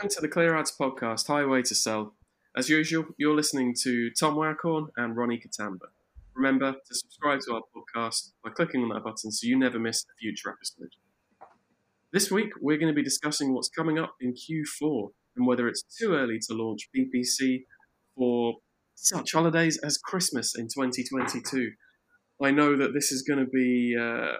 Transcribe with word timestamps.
Welcome 0.00 0.14
to 0.14 0.20
the 0.22 0.28
Clear 0.28 0.56
Ads 0.56 0.78
podcast, 0.80 1.26
Highway 1.26 1.60
to 1.60 1.74
Sell. 1.74 2.14
As 2.56 2.70
usual, 2.70 3.04
you're 3.18 3.34
listening 3.34 3.74
to 3.82 4.08
Tom 4.18 4.34
Waghorn 4.34 4.86
and 4.96 5.14
Ronnie 5.14 5.38
Katamba. 5.38 5.88
Remember 6.32 6.72
to 6.72 6.94
subscribe 6.94 7.40
to 7.40 7.56
our 7.56 7.60
podcast 7.76 8.30
by 8.42 8.48
clicking 8.48 8.82
on 8.82 8.88
that 8.94 9.04
button 9.04 9.30
so 9.30 9.46
you 9.46 9.58
never 9.58 9.78
miss 9.78 10.04
a 10.04 10.16
future 10.18 10.48
episode. 10.48 10.94
This 12.14 12.30
week, 12.30 12.48
we're 12.62 12.78
going 12.78 12.88
to 12.88 12.94
be 12.94 13.02
discussing 13.02 13.52
what's 13.52 13.68
coming 13.68 13.98
up 13.98 14.14
in 14.22 14.32
Q4 14.32 15.10
and 15.36 15.46
whether 15.46 15.68
it's 15.68 15.82
too 15.82 16.14
early 16.14 16.38
to 16.48 16.54
launch 16.54 16.88
PPC 16.96 17.64
for 18.16 18.54
such 18.94 19.32
holidays 19.32 19.76
as 19.84 19.98
Christmas 19.98 20.56
in 20.56 20.68
2022. 20.68 21.72
I 22.42 22.52
know 22.52 22.74
that 22.74 22.94
this 22.94 23.12
is 23.12 23.20
going 23.20 23.40
to 23.40 23.50
be 23.50 23.94
uh, 24.00 24.38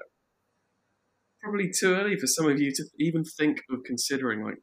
probably 1.43 1.71
too 1.71 1.95
early 1.97 2.17
for 2.17 2.27
some 2.27 2.49
of 2.49 2.59
you 2.59 2.73
to 2.77 2.85
even 2.99 3.25
think 3.25 3.61
of 3.71 3.85
considering. 3.85 4.43
Like 4.43 4.63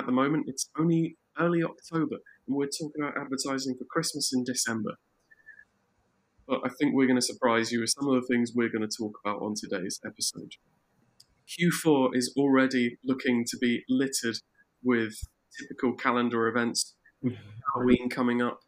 at 0.00 0.06
the 0.06 0.12
moment, 0.12 0.46
it's 0.48 0.70
only 0.78 1.18
early 1.38 1.62
October, 1.62 2.16
and 2.46 2.56
we're 2.56 2.66
talking 2.66 3.02
about 3.02 3.18
advertising 3.20 3.76
for 3.78 3.84
Christmas 3.84 4.32
in 4.32 4.44
December. 4.44 4.92
But 6.48 6.60
I 6.64 6.70
think 6.70 6.94
we're 6.94 7.06
going 7.06 7.20
to 7.20 7.22
surprise 7.22 7.70
you 7.70 7.80
with 7.80 7.90
some 7.90 8.08
of 8.08 8.14
the 8.14 8.26
things 8.26 8.52
we're 8.54 8.70
going 8.70 8.88
to 8.88 8.96
talk 8.96 9.12
about 9.22 9.42
on 9.42 9.54
today's 9.54 10.00
episode. 10.04 10.52
Q4 11.46 12.16
is 12.16 12.32
already 12.36 12.98
looking 13.04 13.44
to 13.50 13.58
be 13.58 13.84
littered 13.90 14.36
with 14.82 15.14
typical 15.58 15.92
calendar 15.92 16.48
events. 16.48 16.94
Mm-hmm. 17.22 17.36
Halloween 17.74 18.08
coming 18.08 18.40
up. 18.40 18.60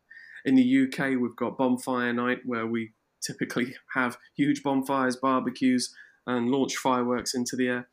In 0.45 0.55
the 0.55 0.83
UK, 0.83 1.21
we've 1.21 1.37
got 1.37 1.57
Bonfire 1.57 2.13
Night, 2.13 2.41
where 2.45 2.67
we 2.67 2.93
typically 3.27 3.75
have 3.95 4.19
huge 4.37 4.63
bonfires, 4.63 5.17
barbecues, 5.17 5.95
and 6.27 6.51
launch 6.51 6.77
fireworks 6.77 7.35
into 7.35 7.57
the 7.57 7.69
air. 7.69 7.89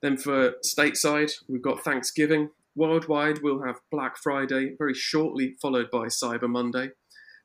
Then 0.00 0.16
for 0.16 0.52
stateside, 0.64 1.32
we've 1.48 1.62
got 1.62 1.82
Thanksgiving. 1.82 2.50
Worldwide, 2.76 3.40
we'll 3.42 3.62
have 3.62 3.76
Black 3.90 4.16
Friday, 4.22 4.74
very 4.78 4.94
shortly 4.94 5.56
followed 5.62 5.90
by 5.90 6.06
Cyber 6.06 6.48
Monday. 6.48 6.90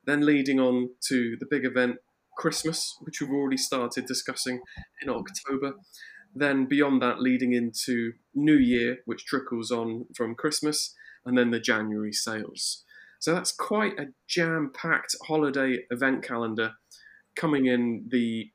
Then 0.06 0.26
leading 0.26 0.60
on 0.60 0.90
to 1.08 1.36
the 1.40 1.46
big 1.50 1.66
event, 1.66 1.98
Christmas, 2.38 2.96
which 3.02 3.22
we've 3.22 3.30
already 3.30 3.58
started 3.58 4.06
discussing 4.06 4.62
in 5.02 5.10
October. 5.10 5.74
Then 6.34 6.68
beyond 6.68 7.02
that, 7.02 7.22
leading 7.22 7.54
into 7.54 8.14
New 8.34 8.56
Year, 8.56 9.00
which 9.06 9.26
trickles 9.26 9.72
on 9.72 10.06
from 10.16 10.36
Christmas, 10.36 10.96
and 11.26 11.38
then 11.38 11.52
the 11.52 11.60
January 11.60 12.14
sales. 12.14 12.86
So 13.20 13.34
that's 13.34 13.52
quite 13.52 14.00
a 14.00 14.08
jam 14.28 14.72
packed 14.74 15.16
holiday 15.28 15.80
event 15.92 16.24
calendar 16.24 16.74
coming 17.36 17.66
in 17.66 18.08
the 18.10 18.52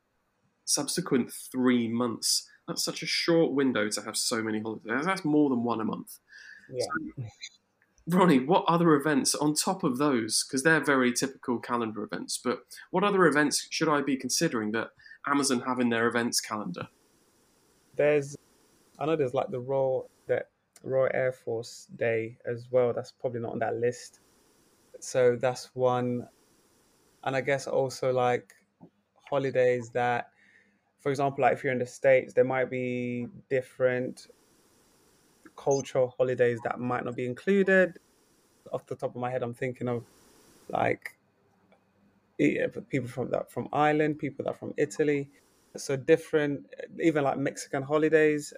subsequent 0.64 1.30
three 1.52 1.86
months. 1.86 2.48
That's 2.66 2.84
such 2.84 3.02
a 3.02 3.06
short 3.06 3.52
window 3.52 3.90
to 3.90 4.02
have 4.02 4.16
so 4.16 4.42
many 4.42 4.60
holidays. 4.60 5.04
That's 5.04 5.24
more 5.24 5.50
than 5.50 5.62
one 5.62 5.80
a 5.80 5.84
month. 5.84 6.18
Yeah. 6.72 6.84
So, 7.18 7.24
Ronnie, 8.06 8.40
what 8.40 8.64
other 8.68 8.94
events 8.94 9.34
on 9.34 9.54
top 9.54 9.82
of 9.82 9.98
those? 9.98 10.44
Because 10.44 10.62
they're 10.62 10.84
very 10.84 11.12
typical 11.12 11.58
calendar 11.58 12.02
events. 12.02 12.38
But 12.42 12.60
what 12.90 13.02
other 13.02 13.26
events 13.26 13.66
should 13.70 13.88
I 13.88 14.02
be 14.02 14.16
considering 14.16 14.72
that 14.72 14.88
Amazon 15.26 15.60
have 15.60 15.80
in 15.80 15.88
their 15.88 16.06
events 16.06 16.40
calendar? 16.40 16.88
There's, 17.96 18.36
I 18.98 19.06
know 19.06 19.16
there's 19.16 19.34
like 19.34 19.50
the 19.50 19.60
Royal 19.60 20.10
that 20.26 20.48
Royal 20.82 21.10
Air 21.14 21.32
Force 21.32 21.86
Day 21.96 22.36
as 22.44 22.66
well. 22.70 22.92
That's 22.92 23.12
probably 23.12 23.40
not 23.40 23.52
on 23.52 23.58
that 23.60 23.76
list. 23.76 24.20
So 25.00 25.36
that's 25.36 25.70
one, 25.74 26.28
and 27.24 27.34
I 27.34 27.40
guess 27.40 27.66
also 27.66 28.12
like 28.12 28.52
holidays 29.28 29.90
that, 29.90 30.28
for 31.00 31.10
example, 31.10 31.42
like 31.42 31.54
if 31.54 31.64
you're 31.64 31.72
in 31.72 31.78
the 31.78 31.86
states, 31.86 32.34
there 32.34 32.44
might 32.44 32.70
be 32.70 33.28
different 33.48 34.26
cultural 35.56 36.14
holidays 36.16 36.60
that 36.64 36.78
might 36.78 37.04
not 37.04 37.16
be 37.16 37.26
included. 37.26 37.98
Off 38.72 38.86
the 38.86 38.96
top 38.96 39.14
of 39.14 39.20
my 39.20 39.30
head, 39.30 39.42
I'm 39.42 39.54
thinking 39.54 39.88
of 39.88 40.04
like 40.68 41.16
eh, 42.40 42.66
people 42.88 43.08
from 43.08 43.30
that 43.30 43.50
from 43.50 43.68
Ireland, 43.72 44.18
people 44.18 44.44
that 44.44 44.52
are 44.52 44.56
from 44.56 44.74
Italy. 44.76 45.30
So 45.76 45.96
different, 45.96 46.66
even 47.00 47.24
like 47.24 47.36
Mexican 47.36 47.82
holidays. 47.82 48.52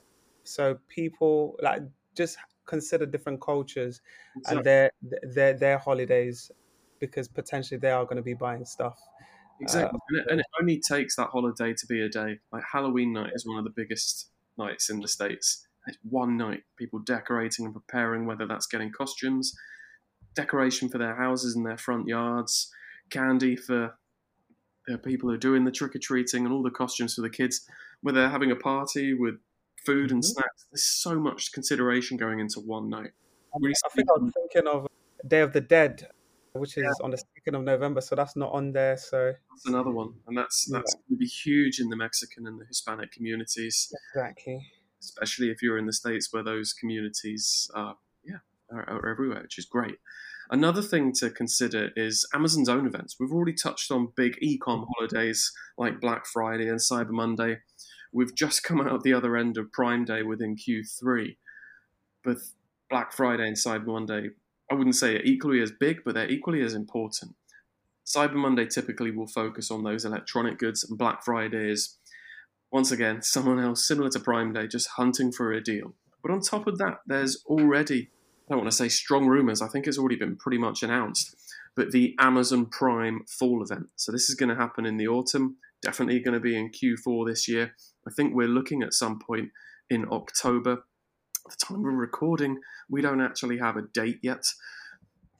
So 0.44 0.78
people 0.88 1.56
like 1.62 1.82
just 2.14 2.38
consider 2.66 3.06
different 3.06 3.40
cultures 3.40 4.00
Exactly. 4.36 4.56
and 4.56 4.66
their 4.66 4.90
their 5.22 5.52
their 5.54 5.78
holidays 5.78 6.50
because 6.98 7.28
potentially 7.28 7.78
they 7.78 7.90
are 7.90 8.04
going 8.04 8.16
to 8.16 8.22
be 8.22 8.34
buying 8.34 8.64
stuff. 8.64 8.98
Exactly. 9.60 9.98
and, 10.08 10.18
it, 10.18 10.26
and 10.30 10.40
it 10.40 10.46
only 10.60 10.80
takes 10.80 11.16
that 11.16 11.28
holiday 11.28 11.72
to 11.72 11.86
be 11.86 12.00
a 12.02 12.08
day. 12.08 12.40
Like 12.52 12.64
Halloween 12.70 13.12
night 13.12 13.32
is 13.34 13.46
one 13.46 13.58
of 13.58 13.64
the 13.64 13.70
biggest 13.70 14.30
nights 14.58 14.90
in 14.90 15.00
the 15.00 15.08
States. 15.08 15.65
It's 15.86 15.98
one 16.02 16.36
night. 16.36 16.62
People 16.76 16.98
decorating 17.00 17.64
and 17.64 17.74
preparing, 17.74 18.26
whether 18.26 18.46
that's 18.46 18.66
getting 18.66 18.90
costumes, 18.90 19.54
decoration 20.34 20.88
for 20.88 20.98
their 20.98 21.14
houses 21.14 21.54
and 21.56 21.64
their 21.64 21.78
front 21.78 22.08
yards, 22.08 22.72
candy 23.10 23.56
for 23.56 23.96
the 24.86 24.98
people 24.98 25.28
who 25.28 25.34
are 25.34 25.38
doing 25.38 25.64
the 25.64 25.70
trick 25.70 25.94
or 25.96 25.98
treating, 25.98 26.44
and 26.44 26.52
all 26.52 26.62
the 26.62 26.70
costumes 26.70 27.14
for 27.14 27.22
the 27.22 27.30
kids, 27.30 27.68
whether 28.02 28.20
they're 28.20 28.28
having 28.30 28.50
a 28.52 28.56
party 28.56 29.14
with 29.14 29.36
food 29.84 30.10
and 30.10 30.22
Mhm. 30.22 30.26
snacks. 30.26 30.66
There's 30.70 30.84
so 30.84 31.18
much 31.18 31.52
consideration 31.52 32.16
going 32.16 32.40
into 32.40 32.60
one 32.60 32.88
night. 32.88 33.12
I 33.54 33.58
think 33.94 34.08
I'm 34.16 34.30
thinking 34.30 34.66
of 34.66 34.86
Day 35.26 35.40
of 35.40 35.52
the 35.52 35.60
Dead, 35.60 36.10
which 36.52 36.76
is 36.76 37.00
on 37.02 37.10
the 37.10 37.16
second 37.18 37.54
of 37.54 37.62
November, 37.62 38.00
so 38.00 38.14
that's 38.14 38.36
not 38.36 38.52
on 38.52 38.72
there. 38.72 38.96
So 38.96 39.32
That's 39.50 39.66
another 39.66 39.90
one, 39.90 40.20
and 40.26 40.36
that's 40.36 40.68
Yeah. 40.68 40.78
that's 40.78 40.94
going 40.94 41.04
to 41.10 41.16
be 41.16 41.26
huge 41.26 41.80
in 41.80 41.88
the 41.88 41.96
Mexican 41.96 42.46
and 42.46 42.60
the 42.60 42.66
Hispanic 42.66 43.12
communities. 43.12 43.92
exactly. 44.14 44.70
Especially 45.06 45.50
if 45.50 45.62
you're 45.62 45.78
in 45.78 45.86
the 45.86 45.92
states 45.92 46.28
where 46.30 46.42
those 46.42 46.72
communities 46.72 47.70
are 47.74 47.96
yeah 48.24 48.38
are, 48.70 48.88
are 48.88 49.08
everywhere 49.08 49.42
which 49.42 49.58
is 49.58 49.64
great. 49.64 49.96
Another 50.48 50.82
thing 50.82 51.12
to 51.14 51.30
consider 51.30 51.90
is 51.96 52.26
amazon's 52.34 52.68
own 52.68 52.86
events. 52.86 53.16
We've 53.18 53.32
already 53.32 53.54
touched 53.54 53.90
on 53.90 54.12
big 54.16 54.36
e-com 54.40 54.86
holidays 54.94 55.52
like 55.76 56.00
black 56.00 56.26
friday 56.26 56.68
and 56.68 56.78
cyber 56.78 57.10
monday. 57.10 57.58
We've 58.12 58.34
just 58.34 58.62
come 58.62 58.80
out 58.80 59.02
the 59.02 59.12
other 59.12 59.36
end 59.36 59.58
of 59.58 59.72
prime 59.72 60.04
day 60.04 60.22
within 60.22 60.56
q3 60.56 61.36
but 62.24 62.38
black 62.90 63.12
friday 63.12 63.46
and 63.46 63.56
cyber 63.56 63.86
monday 63.86 64.30
i 64.70 64.74
wouldn't 64.74 64.94
say 64.96 65.16
are 65.16 65.22
equally 65.22 65.60
as 65.60 65.72
big 65.72 65.98
but 66.04 66.14
they're 66.14 66.30
equally 66.30 66.62
as 66.62 66.74
important. 66.74 67.34
Cyber 68.06 68.34
monday 68.34 68.66
typically 68.66 69.10
will 69.10 69.26
focus 69.26 69.70
on 69.70 69.82
those 69.82 70.04
electronic 70.04 70.58
goods 70.58 70.84
and 70.84 70.96
black 70.96 71.24
friday 71.24 71.70
is 71.70 71.96
once 72.76 72.90
again, 72.90 73.22
someone 73.22 73.58
else 73.58 73.88
similar 73.88 74.10
to 74.10 74.20
Prime 74.20 74.52
Day, 74.52 74.66
just 74.66 74.86
hunting 74.98 75.32
for 75.32 75.50
a 75.50 75.62
deal. 75.62 75.94
But 76.22 76.30
on 76.30 76.42
top 76.42 76.66
of 76.66 76.76
that, 76.76 76.98
there's 77.06 77.42
already, 77.46 78.10
I 78.46 78.52
don't 78.52 78.58
want 78.58 78.70
to 78.70 78.76
say 78.76 78.90
strong 78.90 79.26
rumors, 79.26 79.62
I 79.62 79.68
think 79.68 79.86
it's 79.86 79.96
already 79.96 80.16
been 80.16 80.36
pretty 80.36 80.58
much 80.58 80.82
announced, 80.82 81.34
but 81.74 81.90
the 81.90 82.14
Amazon 82.18 82.66
Prime 82.66 83.22
fall 83.26 83.62
event. 83.62 83.86
So 83.96 84.12
this 84.12 84.28
is 84.28 84.34
going 84.34 84.50
to 84.50 84.56
happen 84.56 84.84
in 84.84 84.98
the 84.98 85.08
autumn, 85.08 85.56
definitely 85.80 86.20
going 86.20 86.34
to 86.34 86.38
be 86.40 86.54
in 86.54 86.70
Q4 86.70 87.26
this 87.26 87.48
year. 87.48 87.72
I 88.06 88.10
think 88.14 88.34
we're 88.34 88.46
looking 88.46 88.82
at 88.82 88.92
some 88.92 89.20
point 89.20 89.52
in 89.88 90.04
October. 90.12 90.72
At 91.46 91.52
the 91.58 91.64
time 91.64 91.82
we're 91.82 91.92
recording, 91.92 92.58
we 92.90 93.00
don't 93.00 93.22
actually 93.22 93.56
have 93.56 93.78
a 93.78 93.88
date 93.94 94.18
yet. 94.22 94.44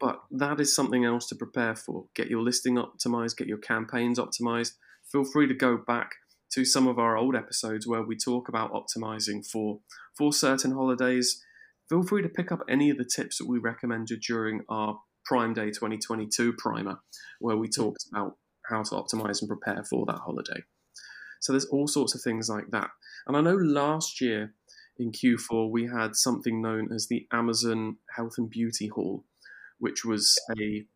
But 0.01 0.23
that 0.31 0.59
is 0.59 0.75
something 0.75 1.05
else 1.05 1.27
to 1.27 1.35
prepare 1.35 1.77
for. 1.77 2.07
Get 2.15 2.31
your 2.31 2.41
listing 2.41 2.77
optimized, 2.77 3.37
get 3.37 3.47
your 3.47 3.59
campaigns 3.59 4.19
optimized. 4.19 4.73
Feel 5.13 5.25
free 5.25 5.47
to 5.49 5.55
go 5.55 5.77
back 5.77 6.13
to 6.53 6.65
some 6.65 6.87
of 6.87 6.99
our 6.99 7.17
old 7.17 7.35
episodes 7.35 7.87
where 7.87 8.03
we 8.03 8.17
talk 8.17 8.49
about 8.49 8.73
optimizing 8.73 9.47
for 9.47 9.81
for 10.17 10.33
certain 10.33 10.73
holidays. 10.73 11.43
Feel 11.89 12.03
free 12.03 12.23
to 12.23 12.29
pick 12.29 12.51
up 12.51 12.63
any 12.69 12.91
of 12.91 12.99
the 12.99 13.05
tips 13.05 13.39
that 13.39 13.49
we 13.49 13.59
recommended 13.59 14.21
during 14.21 14.63
our 14.69 14.99
Prime 15.25 15.55
Day 15.55 15.71
2022 15.71 16.55
primer, 16.55 17.01
where 17.41 17.57
we 17.57 17.69
talked 17.69 18.05
about 18.11 18.37
how 18.69 18.83
to 18.83 18.91
optimize 18.91 19.41
and 19.41 19.49
prepare 19.49 19.85
for 19.85 20.05
that 20.07 20.19
holiday. 20.19 20.63
So 21.41 21.53
there's 21.53 21.67
all 21.67 21.87
sorts 21.87 22.15
of 22.15 22.23
things 22.23 22.49
like 22.49 22.71
that. 22.71 22.91
And 23.27 23.37
I 23.37 23.41
know 23.41 23.57
last 23.57 24.21
year 24.21 24.55
in 24.99 25.13
Q4 25.13 25.71
we 25.71 25.87
had 25.87 26.17
something 26.17 26.63
known 26.63 26.93
as 26.93 27.07
the 27.09 27.27
Amazon 27.33 27.99
Health 28.17 28.35
and 28.39 28.49
Beauty 28.49 28.89
Haul, 28.89 29.25
which 29.79 30.05
was 30.05 30.39
a 30.59 30.87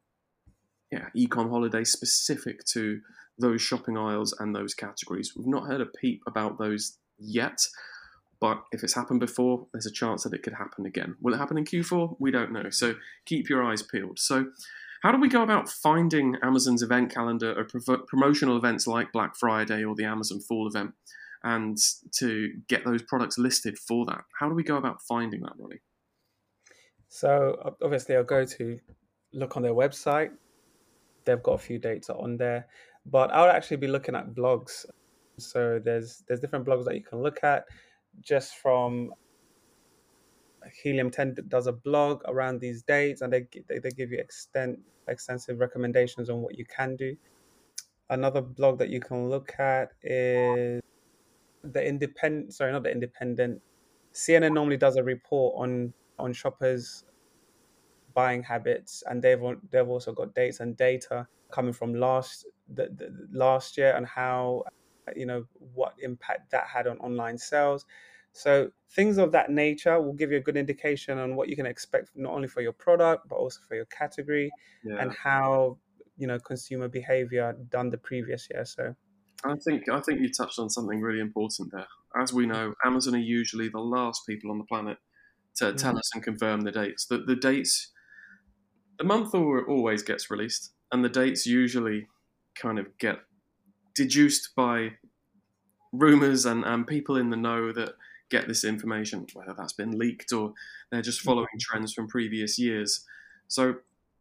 yeah, 0.91 1.07
ecom 1.17 1.51
holiday 1.51 1.85
specific 1.85 2.65
to 2.65 3.01
those 3.39 3.63
shopping 3.63 3.97
aisles 3.97 4.35
and 4.39 4.55
those 4.55 4.75
categories. 4.75 5.33
We've 5.37 5.47
not 5.47 5.67
heard 5.67 5.81
a 5.81 5.87
peep 5.87 6.23
about 6.27 6.59
those 6.59 6.99
yet, 7.19 7.59
but 8.41 8.65
if 8.73 8.83
it's 8.83 8.95
happened 8.95 9.21
before, 9.21 9.67
there's 9.73 9.87
a 9.87 9.93
chance 9.93 10.25
that 10.25 10.35
it 10.35 10.43
could 10.43 10.55
happen 10.55 10.87
again. 10.87 11.17
Will 11.21 11.35
it 11.35 11.39
happen 11.39 11.59
in 11.59 11.65
Q4? 11.65 12.17
We 12.19 12.31
don't 12.31 12.53
know. 12.53 12.71
So 12.71 12.95
keep 13.27 13.49
your 13.49 13.63
eyes 13.63 13.83
peeled. 13.83 14.19
So, 14.19 14.47
how 15.03 15.13
do 15.13 15.19
we 15.19 15.29
go 15.29 15.43
about 15.43 15.71
finding 15.71 16.37
Amazon's 16.43 16.83
event 16.83 17.11
calendar 17.11 17.59
or 17.59 17.65
prov- 17.65 18.07
promotional 18.07 18.59
events 18.59 18.87
like 18.87 19.13
Black 19.13 19.35
Friday 19.35 19.83
or 19.83 19.95
the 19.95 20.05
Amazon 20.05 20.41
Fall 20.41 20.67
event 20.69 20.93
and 21.43 21.79
to 22.19 22.53
get 22.69 22.85
those 22.85 23.01
products 23.01 23.39
listed 23.39 23.79
for 23.79 24.05
that? 24.07 24.25
How 24.39 24.49
do 24.51 24.55
we 24.55 24.63
go 24.63 24.77
about 24.77 25.01
finding 25.01 25.41
that, 25.41 25.53
Ronnie? 25.59 25.81
So 27.09 27.75
obviously, 27.83 28.15
I'll 28.15 28.25
go 28.25 28.45
to 28.45 28.79
look 29.33 29.57
on 29.57 29.63
their 29.63 29.73
website. 29.73 30.33
They've 31.31 31.43
got 31.43 31.53
a 31.53 31.59
few 31.59 31.79
dates 31.79 32.11
on 32.11 32.37
there, 32.37 32.67
but 33.07 33.31
I 33.31 33.41
would 33.41 33.55
actually 33.55 33.77
be 33.77 33.87
looking 33.87 34.17
at 34.17 34.35
blogs. 34.35 34.85
So 35.39 35.81
there's 35.83 36.25
there's 36.27 36.41
different 36.41 36.67
blogs 36.67 36.85
that 36.87 36.97
you 36.97 37.03
can 37.03 37.23
look 37.23 37.45
at, 37.45 37.67
just 38.21 38.57
from 38.57 39.13
Helium 40.83 41.11
10 41.11 41.37
does 41.49 41.67
a 41.67 41.73
blog 41.73 42.23
around 42.27 42.61
these 42.61 42.83
dates 42.83 43.23
and 43.23 43.33
they, 43.33 43.47
they, 43.69 43.79
they 43.79 43.91
give 43.91 44.11
you 44.11 44.19
extent, 44.19 44.79
extensive 45.09 45.59
recommendations 45.59 46.29
on 46.29 46.43
what 46.43 46.59
you 46.59 46.65
can 46.65 46.97
do. 46.97 47.17
Another 48.11 48.43
blog 48.43 48.79
that 48.79 48.91
you 48.91 49.01
can 49.01 49.29
look 49.29 49.55
at 49.59 49.93
is 50.03 50.83
the 51.63 51.87
independent, 51.87 52.53
sorry, 52.53 52.73
not 52.73 52.83
the 52.83 52.91
independent. 52.91 53.63
CNN 54.13 54.53
normally 54.53 54.77
does 54.77 54.97
a 54.97 55.03
report 55.03 55.55
on 55.57 55.93
on 56.19 56.33
shoppers 56.33 57.05
buying 58.15 58.43
habits 58.43 59.03
and 59.09 59.23
they've 59.23 59.41
they've 59.71 59.89
also 59.89 60.13
got 60.13 60.35
dates 60.35 60.61
and 60.61 60.77
data 60.77 61.27
coming 61.51 61.73
from 61.73 61.95
last 61.95 62.47
the, 62.73 62.85
the, 62.97 63.29
last 63.33 63.77
year 63.77 63.95
and 63.97 64.07
how 64.07 64.63
you 65.17 65.27
know 65.27 65.45
what 65.75 65.95
impact 66.01 66.51
that 66.51 66.67
had 66.67 66.87
on 66.87 66.99
online 66.99 67.37
sales 67.37 67.85
so 68.33 68.71
things 68.93 69.19
of 69.19 69.33
that 69.33 69.51
nature 69.51 70.01
will 70.01 70.13
give 70.13 70.31
you 70.31 70.39
a 70.39 70.41
good 70.41 70.57
indication 70.57 71.19
on 71.19 71.35
what 71.35 71.49
you 71.49 71.57
can 71.57 71.67
expect 71.67 72.11
not 72.15 72.33
only 72.33 72.47
for 72.47 72.61
your 72.61 72.73
product 72.73 73.29
but 73.29 73.37
also 73.37 73.61
for 73.67 73.75
your 73.75 73.87
category 73.87 74.51
yeah. 74.85 75.01
and 75.01 75.13
how 75.13 75.77
you 76.21 76.27
know 76.27 76.39
consumer 76.39 76.87
behavior 76.87 77.57
done 77.71 77.91
the 77.91 77.99
previous 77.99 78.47
year. 78.51 78.65
So 78.65 78.95
I 79.45 79.57
think 79.67 79.89
I 79.89 80.01
think 80.01 80.21
you 80.21 80.31
touched 80.31 80.59
on 80.59 80.71
something 80.71 81.01
really 81.01 81.21
important 81.21 81.73
there. 81.73 81.89
As 82.21 82.33
we 82.33 82.47
know, 82.47 82.75
Amazon 82.85 83.15
are 83.15 83.19
usually 83.19 83.69
the 83.69 83.81
last 83.81 84.23
people 84.29 84.51
on 84.51 84.59
the 84.59 84.65
planet 84.65 84.99
to 85.57 85.73
tell 85.73 85.95
mm. 85.95 85.99
us 85.99 86.11
and 86.15 86.23
confirm 86.23 86.61
the 86.61 86.71
dates. 86.71 87.07
The, 87.07 87.19
the 87.19 87.37
dates, 87.37 87.91
the 89.01 89.07
month 89.07 89.35
always 89.35 90.03
gets 90.03 90.31
released, 90.31 90.73
and 90.93 91.03
the 91.03 91.09
dates 91.09 91.47
usually 91.47 92.07
kind 92.55 92.79
of 92.79 92.87
get 92.99 93.21
deduced 93.95 94.55
by 94.55 94.91
rumors 95.91 96.45
and, 96.45 96.65
and 96.65 96.87
people 96.87 97.17
in 97.17 97.31
the 97.31 97.37
know 97.37 97.73
that 97.73 97.95
get 98.31 98.47
this 98.47 98.63
information, 98.63 99.27
whether 99.33 99.55
that's 99.57 99.73
been 99.73 99.99
leaked 99.99 100.35
or 100.35 100.53
they're 100.93 101.01
just 101.01 101.21
mm-hmm. 101.21 101.31
following 101.31 101.49
trends 101.59 101.95
from 101.95 102.09
previous 102.09 102.59
years. 102.59 103.07
So 103.49 103.77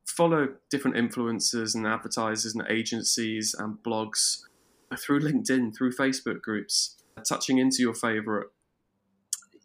follow 0.05 0.47
different 0.71 0.95
influencers 0.95 1.75
and 1.75 1.85
advertisers 1.85 2.55
and 2.55 2.65
agencies 2.69 3.53
and 3.53 3.83
blogs 3.83 4.43
through 4.97 5.19
LinkedIn, 5.19 5.75
through 5.75 5.91
Facebook 5.91 6.41
groups, 6.41 6.95
touching 7.27 7.57
into 7.57 7.81
your 7.81 7.93
favorite 7.93 8.47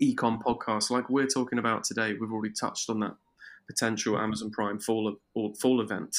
ecom 0.02 0.43
podcasts 0.43 0.90
like 0.90 1.08
we're 1.08 1.28
talking 1.28 1.61
about 1.61 1.84
today. 1.84 2.14
We've 2.20 2.32
already 2.32 2.52
touched 2.52 2.90
on 2.90 2.99
that 2.99 3.14
potential 3.66 4.19
Amazon 4.19 4.50
Prime 4.50 4.78
fall 4.78 5.16
fall 5.61 5.81
event. 5.81 6.16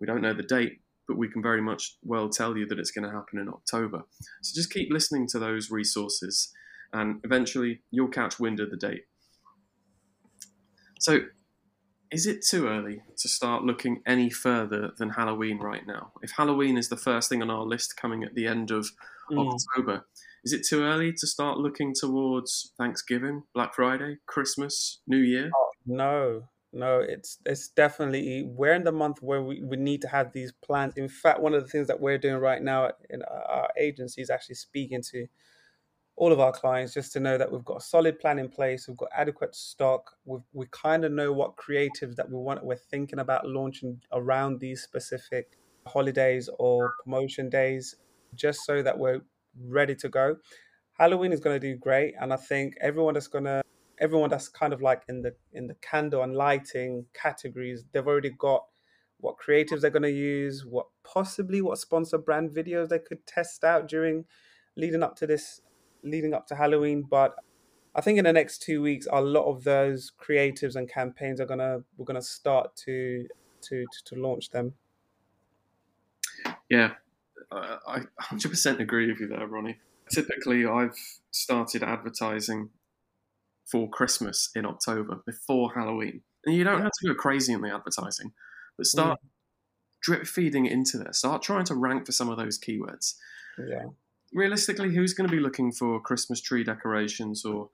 We 0.00 0.06
don't 0.06 0.22
know 0.22 0.34
the 0.34 0.42
date, 0.42 0.80
but 1.06 1.16
we 1.16 1.28
can 1.28 1.42
very 1.42 1.60
much 1.60 1.96
well 2.02 2.28
tell 2.28 2.56
you 2.56 2.66
that 2.66 2.78
it's 2.78 2.90
going 2.90 3.08
to 3.08 3.14
happen 3.14 3.38
in 3.38 3.48
October. 3.48 4.02
So 4.42 4.54
just 4.54 4.72
keep 4.72 4.90
listening 4.92 5.26
to 5.28 5.38
those 5.38 5.70
resources 5.70 6.52
and 6.92 7.20
eventually 7.24 7.80
you'll 7.90 8.08
catch 8.08 8.40
wind 8.40 8.60
of 8.60 8.70
the 8.70 8.76
date. 8.76 9.04
So, 10.98 11.20
is 12.10 12.26
it 12.26 12.44
too 12.44 12.66
early 12.66 13.02
to 13.18 13.28
start 13.28 13.62
looking 13.62 14.02
any 14.04 14.30
further 14.30 14.90
than 14.98 15.10
Halloween 15.10 15.58
right 15.58 15.86
now? 15.86 16.12
If 16.22 16.32
Halloween 16.32 16.76
is 16.76 16.88
the 16.88 16.96
first 16.96 17.28
thing 17.28 17.40
on 17.40 17.50
our 17.50 17.64
list 17.64 17.96
coming 17.96 18.24
at 18.24 18.34
the 18.34 18.46
end 18.46 18.70
of 18.70 18.90
mm. 19.30 19.52
October, 19.52 20.06
is 20.44 20.52
it 20.52 20.66
too 20.66 20.82
early 20.82 21.12
to 21.12 21.26
start 21.26 21.58
looking 21.58 21.94
towards 21.94 22.72
Thanksgiving, 22.76 23.44
Black 23.54 23.74
Friday, 23.74 24.18
Christmas, 24.26 25.00
New 25.06 25.18
Year? 25.18 25.50
Oh, 25.54 25.70
no, 25.86 26.42
no, 26.72 27.00
it's 27.00 27.38
it's 27.44 27.68
definitely 27.68 28.44
we're 28.44 28.74
in 28.74 28.84
the 28.84 28.92
month 28.92 29.22
where 29.22 29.42
we, 29.42 29.62
we 29.62 29.76
need 29.76 30.00
to 30.02 30.08
have 30.08 30.32
these 30.32 30.52
plans. 30.52 30.94
In 30.96 31.08
fact, 31.08 31.40
one 31.40 31.54
of 31.54 31.62
the 31.62 31.68
things 31.68 31.88
that 31.88 32.00
we're 32.00 32.18
doing 32.18 32.36
right 32.36 32.62
now 32.62 32.90
in 33.10 33.22
our 33.22 33.68
agency 33.78 34.22
is 34.22 34.30
actually 34.30 34.54
speaking 34.54 35.02
to 35.10 35.26
all 36.16 36.32
of 36.32 36.38
our 36.38 36.52
clients 36.52 36.92
just 36.92 37.12
to 37.14 37.20
know 37.20 37.38
that 37.38 37.50
we've 37.50 37.64
got 37.64 37.78
a 37.78 37.80
solid 37.80 38.20
plan 38.20 38.38
in 38.38 38.48
place, 38.48 38.86
we've 38.86 38.96
got 38.96 39.08
adequate 39.16 39.54
stock, 39.54 40.12
we 40.24 40.38
we 40.52 40.66
kind 40.70 41.04
of 41.04 41.12
know 41.12 41.32
what 41.32 41.56
creatives 41.56 42.14
that 42.16 42.28
we 42.30 42.36
want, 42.36 42.64
we're 42.64 42.76
thinking 42.76 43.18
about 43.18 43.46
launching 43.46 44.00
around 44.12 44.60
these 44.60 44.82
specific 44.82 45.58
holidays 45.86 46.48
or 46.58 46.94
promotion 47.02 47.48
days, 47.48 47.96
just 48.34 48.64
so 48.64 48.82
that 48.82 48.98
we're 48.98 49.22
ready 49.60 49.94
to 49.96 50.08
go. 50.08 50.36
Halloween 50.98 51.32
is 51.32 51.40
going 51.40 51.58
to 51.58 51.72
do 51.72 51.76
great, 51.76 52.14
and 52.20 52.32
I 52.32 52.36
think 52.36 52.74
everyone 52.80 53.14
that's 53.14 53.26
going 53.26 53.44
to 53.44 53.62
everyone 54.00 54.30
that's 54.30 54.48
kind 54.48 54.72
of 54.72 54.80
like 54.80 55.02
in 55.08 55.22
the 55.22 55.34
in 55.52 55.66
the 55.66 55.74
candle 55.74 56.22
and 56.22 56.34
lighting 56.34 57.06
categories, 57.14 57.84
they've 57.92 58.06
already 58.06 58.30
got 58.30 58.64
what 59.18 59.36
creatives 59.38 59.82
they're 59.82 59.90
going 59.90 60.02
to 60.02 60.10
use, 60.10 60.64
what 60.64 60.86
possibly 61.04 61.60
what 61.60 61.78
sponsor 61.78 62.16
brand 62.16 62.50
videos 62.50 62.88
they 62.88 62.98
could 62.98 63.26
test 63.26 63.64
out 63.64 63.86
during 63.86 64.24
leading 64.76 65.02
up 65.02 65.14
to 65.16 65.26
this 65.26 65.60
leading 66.02 66.32
up 66.32 66.46
to 66.46 66.54
Halloween, 66.54 67.02
but 67.02 67.36
I 67.94 68.00
think 68.00 68.18
in 68.18 68.24
the 68.24 68.32
next 68.32 68.62
two 68.62 68.80
weeks, 68.80 69.06
a 69.10 69.20
lot 69.20 69.46
of 69.50 69.64
those 69.64 70.12
creatives 70.18 70.76
and 70.76 70.88
campaigns 70.88 71.40
are 71.40 71.46
gonna 71.46 71.80
we're 71.96 72.06
gonna 72.06 72.22
start 72.22 72.76
to 72.84 73.26
to 73.62 73.84
to, 73.84 74.14
to 74.14 74.20
launch 74.20 74.50
them. 74.50 74.74
Yeah, 76.68 76.92
I 77.50 78.02
100% 78.22 78.80
agree 78.80 79.10
with 79.10 79.20
you 79.20 79.26
there, 79.26 79.46
Ronnie. 79.46 79.78
Typically, 80.10 80.64
I've 80.64 80.96
started 81.30 81.82
advertising 81.82 82.70
for 83.64 83.88
Christmas 83.88 84.50
in 84.54 84.66
October 84.66 85.22
before 85.26 85.72
Halloween, 85.74 86.22
and 86.44 86.54
you 86.54 86.64
don't 86.64 86.82
have 86.82 86.92
to 87.00 87.08
go 87.08 87.14
crazy 87.14 87.52
in 87.52 87.60
the 87.60 87.74
advertising, 87.74 88.32
but 88.76 88.86
start 88.86 89.18
mm. 89.20 89.28
drip 90.02 90.26
feeding 90.26 90.66
into 90.66 90.98
there. 90.98 91.12
Start 91.12 91.42
trying 91.42 91.64
to 91.66 91.74
rank 91.74 92.06
for 92.06 92.12
some 92.12 92.28
of 92.28 92.38
those 92.38 92.58
keywords. 92.58 93.14
Yeah 93.58 93.86
realistically, 94.32 94.94
who's 94.94 95.14
going 95.14 95.28
to 95.28 95.34
be 95.34 95.42
looking 95.42 95.72
for 95.72 96.00
Christmas 96.00 96.40
tree 96.40 96.64
decorations 96.64 97.44
or 97.44 97.70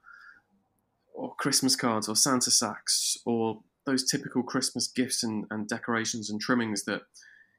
or 1.14 1.34
Christmas 1.36 1.76
cards 1.76 2.08
or 2.08 2.16
Santa 2.16 2.50
sacks 2.50 3.16
or 3.24 3.60
those 3.86 4.04
typical 4.04 4.42
Christmas 4.42 4.86
gifts 4.86 5.22
and, 5.22 5.46
and 5.50 5.66
decorations 5.66 6.28
and 6.28 6.38
trimmings 6.38 6.84
that 6.84 7.02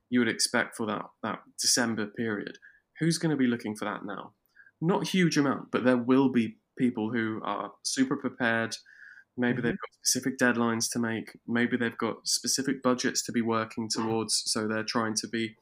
you 0.09 0.19
would 0.19 0.27
expect 0.27 0.75
for 0.75 0.85
that, 0.85 1.05
that 1.23 1.39
December 1.59 2.05
period? 2.05 2.59
Who's 2.99 3.17
going 3.17 3.31
to 3.31 3.35
be 3.35 3.47
looking 3.47 3.75
for 3.75 3.85
that 3.85 4.05
now? 4.05 4.33
Not 4.79 5.07
huge 5.07 5.37
amount, 5.37 5.71
but 5.71 5.83
there 5.83 5.97
will 5.97 6.29
be 6.29 6.57
people 6.77 7.11
who 7.11 7.41
are 7.43 7.71
super 7.83 8.15
prepared. 8.15 8.75
Maybe 9.35 9.57
mm-hmm. 9.57 9.67
they've 9.67 9.77
got 9.77 9.93
specific 10.03 10.37
deadlines 10.37 10.91
to 10.91 10.99
make. 10.99 11.37
Maybe 11.47 11.77
they've 11.77 11.97
got 11.97 12.27
specific 12.27 12.81
budgets 12.81 13.21
to 13.23 13.31
be 13.31 13.41
working 13.41 13.89
towards. 13.89 14.43
So 14.45 14.67
they're 14.67 14.83
trying 14.83 15.15
to 15.15 15.27
be 15.27 15.55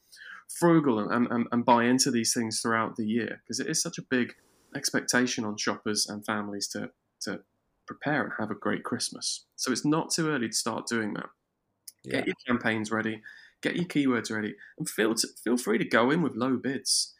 frugal 0.48 1.00
and, 1.00 1.28
and, 1.28 1.48
and 1.51 1.66
buy 1.66 1.86
into 1.86 2.12
these 2.12 2.34
things 2.34 2.62
throughout 2.62 2.96
the 2.96 3.06
year 3.06 3.42
because 3.44 3.60
it 3.60 3.68
is 3.68 3.82
such 3.82 3.98
a 3.98 4.04
big 4.04 4.36
expectation 4.75 5.44
on 5.46 5.58
shoppers 5.58 6.08
and 6.08 6.25
families 6.25 6.68
to, 6.68 6.92
to 7.22 7.40
prepare 7.88 8.24
and 8.24 8.34
have 8.40 8.51
a 8.51 8.56
great 8.56 8.84
Christmas. 8.84 9.46
So 9.56 9.72
it's 9.72 9.86
not 9.86 10.12
too 10.12 10.30
early 10.30 10.48
to 10.48 10.54
start 10.54 10.88
doing 10.88 11.13
that. 11.13 11.30
Yeah. 12.04 12.18
Get 12.18 12.28
your 12.28 12.36
campaigns 12.48 12.92
ready, 12.92 13.22
get 13.62 13.75
your 13.75 13.86
keywords 13.86 14.32
ready, 14.32 14.56
and 14.78 14.88
feel 14.88 15.16
to, 15.16 15.28
feel 15.44 15.58
free 15.58 15.78
to 15.78 15.86
go 15.86 16.12
in 16.12 16.22
with 16.22 16.36
low 16.36 16.58
bids. 16.58 17.13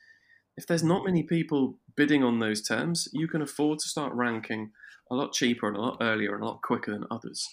If 0.58 0.68
there's 0.68 0.84
not 0.84 1.06
many 1.06 1.24
people 1.24 1.80
bidding 1.96 2.24
on 2.24 2.40
those 2.40 2.62
terms, 2.62 3.08
you 3.12 3.28
can 3.28 3.42
afford 3.42 3.80
to 3.80 3.90
start 3.90 4.14
ranking 4.14 4.72
a 5.12 5.16
lot 5.16 5.34
cheaper 5.34 5.68
and 5.68 5.76
a 5.76 5.82
lot 5.82 5.98
earlier 6.02 6.34
and 6.34 6.44
a 6.44 6.48
lot 6.48 6.62
quicker 6.62 6.92
than 6.92 7.06
others. 7.12 7.48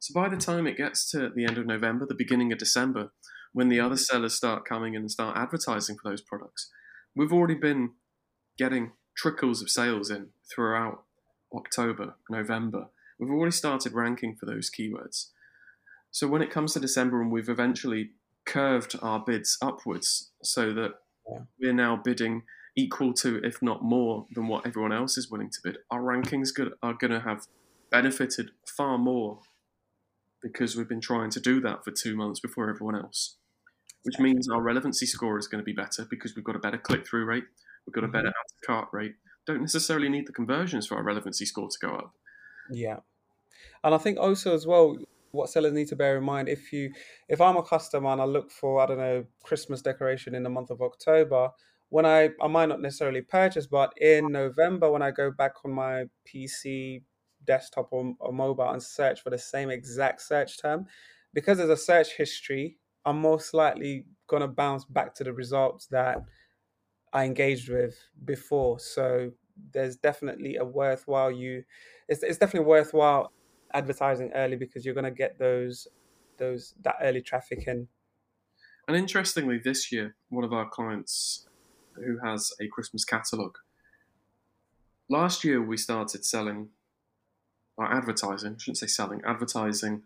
So 0.00 0.12
by 0.14 0.28
the 0.28 0.36
time 0.36 0.66
it 0.66 0.76
gets 0.76 1.10
to 1.10 1.28
the 1.28 1.44
end 1.44 1.58
of 1.58 1.66
November, 1.66 2.06
the 2.06 2.14
beginning 2.14 2.52
of 2.52 2.58
December, 2.58 3.10
when 3.52 3.68
the 3.68 3.80
other 3.80 3.96
sellers 3.96 4.34
start 4.34 4.64
coming 4.64 4.94
in 4.94 5.02
and 5.02 5.10
start 5.10 5.36
advertising 5.36 5.96
for 5.96 6.10
those 6.10 6.20
products. 6.20 6.70
We've 7.16 7.32
already 7.32 7.54
been 7.54 7.92
getting 8.56 8.92
trickles 9.16 9.62
of 9.62 9.70
sales 9.70 10.10
in 10.10 10.28
throughout 10.52 11.04
October, 11.54 12.16
November. 12.28 12.88
We've 13.18 13.30
already 13.30 13.52
started 13.52 13.94
ranking 13.94 14.36
for 14.36 14.46
those 14.46 14.70
keywords. 14.70 15.30
So 16.10 16.28
when 16.28 16.42
it 16.42 16.50
comes 16.50 16.74
to 16.74 16.80
December 16.80 17.20
and 17.20 17.32
we've 17.32 17.48
eventually 17.48 18.10
curved 18.46 18.96
our 19.02 19.22
bids 19.24 19.58
upwards 19.60 20.30
so 20.42 20.72
that 20.74 20.92
yeah. 21.30 21.38
we're 21.60 21.72
now 21.72 21.96
bidding 21.96 22.42
equal 22.76 23.12
to, 23.12 23.40
if 23.44 23.60
not 23.60 23.82
more, 23.82 24.26
than 24.34 24.46
what 24.46 24.66
everyone 24.66 24.92
else 24.92 25.18
is 25.18 25.30
willing 25.30 25.50
to 25.50 25.58
bid, 25.62 25.78
our 25.90 26.00
rankings 26.00 26.50
are 26.82 26.94
going 26.94 27.10
to 27.10 27.20
have 27.20 27.46
benefited 27.90 28.50
far 28.66 28.98
more 28.98 29.40
because 30.40 30.76
we've 30.76 30.88
been 30.88 31.00
trying 31.00 31.30
to 31.30 31.40
do 31.40 31.60
that 31.60 31.84
for 31.84 31.90
two 31.90 32.14
months 32.14 32.38
before 32.38 32.70
everyone 32.70 32.94
else 32.94 33.36
which 34.02 34.18
means 34.18 34.48
our 34.48 34.62
relevancy 34.62 35.06
score 35.06 35.38
is 35.38 35.48
going 35.48 35.60
to 35.60 35.64
be 35.64 35.72
better 35.72 36.06
because 36.08 36.34
we've 36.34 36.44
got 36.44 36.56
a 36.56 36.60
better 36.60 36.78
click 36.78 37.06
through 37.06 37.24
rate, 37.24 37.44
we've 37.86 37.94
got 37.94 38.04
a 38.04 38.08
better 38.08 38.28
mm-hmm. 38.28 38.28
add 38.28 38.60
to 38.60 38.66
cart 38.66 38.88
rate. 38.92 39.14
Don't 39.46 39.60
necessarily 39.60 40.08
need 40.08 40.26
the 40.26 40.32
conversions 40.32 40.86
for 40.86 40.96
our 40.96 41.02
relevancy 41.02 41.44
score 41.44 41.68
to 41.68 41.78
go 41.86 41.94
up. 41.94 42.12
Yeah, 42.70 42.98
and 43.82 43.94
I 43.94 43.98
think 43.98 44.18
also 44.18 44.54
as 44.54 44.66
well, 44.66 44.96
what 45.32 45.50
sellers 45.50 45.72
need 45.72 45.88
to 45.88 45.96
bear 45.96 46.16
in 46.16 46.24
mind 46.24 46.48
if 46.48 46.72
you 46.72 46.92
if 47.28 47.40
I'm 47.40 47.56
a 47.56 47.62
customer 47.62 48.10
and 48.10 48.20
I 48.20 48.24
look 48.24 48.50
for 48.50 48.80
I 48.80 48.86
don't 48.86 48.98
know 48.98 49.24
Christmas 49.42 49.82
decoration 49.82 50.34
in 50.34 50.42
the 50.42 50.50
month 50.50 50.70
of 50.70 50.82
October, 50.82 51.50
when 51.88 52.06
I 52.06 52.30
I 52.40 52.48
might 52.48 52.68
not 52.68 52.80
necessarily 52.80 53.22
purchase, 53.22 53.66
but 53.66 53.92
in 53.98 54.32
November 54.32 54.90
when 54.90 55.02
I 55.02 55.10
go 55.10 55.30
back 55.30 55.52
on 55.64 55.72
my 55.72 56.04
PC, 56.26 57.02
desktop 57.44 57.88
or, 57.90 58.14
or 58.20 58.32
mobile 58.32 58.70
and 58.70 58.82
search 58.82 59.22
for 59.22 59.30
the 59.30 59.38
same 59.38 59.70
exact 59.70 60.22
search 60.22 60.60
term, 60.60 60.86
because 61.34 61.58
there's 61.58 61.70
a 61.70 61.76
search 61.76 62.16
history 62.16 62.78
I'm 63.04 63.22
most 63.22 63.54
likely 63.54 64.04
going 64.26 64.42
to 64.42 64.48
bounce 64.48 64.84
back 64.84 65.14
to 65.14 65.24
the 65.24 65.32
results 65.32 65.86
that 65.86 66.18
I 67.12 67.24
engaged 67.24 67.70
with 67.70 67.96
before. 68.24 68.78
So 68.78 69.32
there's 69.72 69.96
definitely 69.96 70.56
a 70.56 70.64
worthwhile 70.64 71.30
you. 71.30 71.64
It's, 72.08 72.22
it's 72.22 72.36
definitely 72.36 72.68
worthwhile 72.68 73.32
advertising 73.74 74.30
early 74.34 74.56
because 74.56 74.84
you're 74.84 74.94
going 74.94 75.04
to 75.04 75.10
get 75.10 75.38
those 75.38 75.88
those 76.38 76.74
that 76.82 76.96
early 77.02 77.20
traffic 77.20 77.66
in. 77.66 77.88
And 78.86 78.96
interestingly, 78.96 79.58
this 79.58 79.92
year, 79.92 80.14
one 80.28 80.44
of 80.44 80.52
our 80.52 80.68
clients 80.68 81.46
who 81.94 82.18
has 82.24 82.52
a 82.60 82.68
Christmas 82.68 83.04
catalogue, 83.04 83.58
last 85.08 85.44
year 85.44 85.60
we 85.60 85.76
started 85.76 86.24
selling 86.24 86.68
our 87.76 87.92
advertising, 87.92 88.54
I 88.54 88.58
shouldn't 88.58 88.78
say 88.78 88.86
selling, 88.86 89.20
advertising 89.26 90.02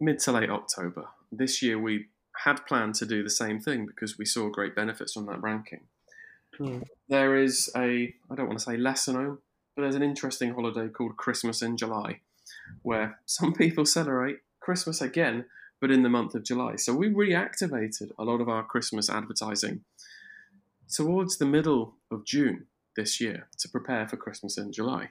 mid 0.00 0.18
to 0.20 0.32
late 0.32 0.50
October. 0.50 1.08
This 1.30 1.62
year 1.62 1.78
we 1.78 2.06
had 2.44 2.66
planned 2.66 2.94
to 2.96 3.06
do 3.06 3.22
the 3.22 3.30
same 3.30 3.60
thing 3.60 3.86
because 3.86 4.18
we 4.18 4.24
saw 4.24 4.48
great 4.48 4.74
benefits 4.74 5.12
from 5.12 5.26
that 5.26 5.40
ranking. 5.40 5.82
Hmm. 6.58 6.80
There 7.08 7.36
is 7.36 7.70
a, 7.76 8.14
I 8.30 8.34
don't 8.34 8.46
want 8.46 8.58
to 8.58 8.64
say 8.64 8.76
lesser 8.76 9.12
known, 9.12 9.38
but 9.74 9.82
there's 9.82 9.94
an 9.94 10.02
interesting 10.02 10.54
holiday 10.54 10.88
called 10.88 11.16
Christmas 11.16 11.62
in 11.62 11.76
July, 11.76 12.20
where 12.82 13.20
some 13.26 13.52
people 13.52 13.84
celebrate 13.84 14.38
Christmas 14.60 15.00
again, 15.00 15.46
but 15.80 15.90
in 15.90 16.02
the 16.02 16.08
month 16.08 16.34
of 16.34 16.44
July. 16.44 16.76
So 16.76 16.94
we 16.94 17.08
reactivated 17.08 18.10
a 18.18 18.24
lot 18.24 18.40
of 18.40 18.48
our 18.48 18.64
Christmas 18.64 19.10
advertising 19.10 19.84
towards 20.92 21.38
the 21.38 21.46
middle 21.46 21.96
of 22.10 22.24
June 22.24 22.66
this 22.96 23.20
year 23.20 23.48
to 23.58 23.68
prepare 23.68 24.06
for 24.06 24.16
Christmas 24.16 24.58
in 24.58 24.72
July. 24.72 25.10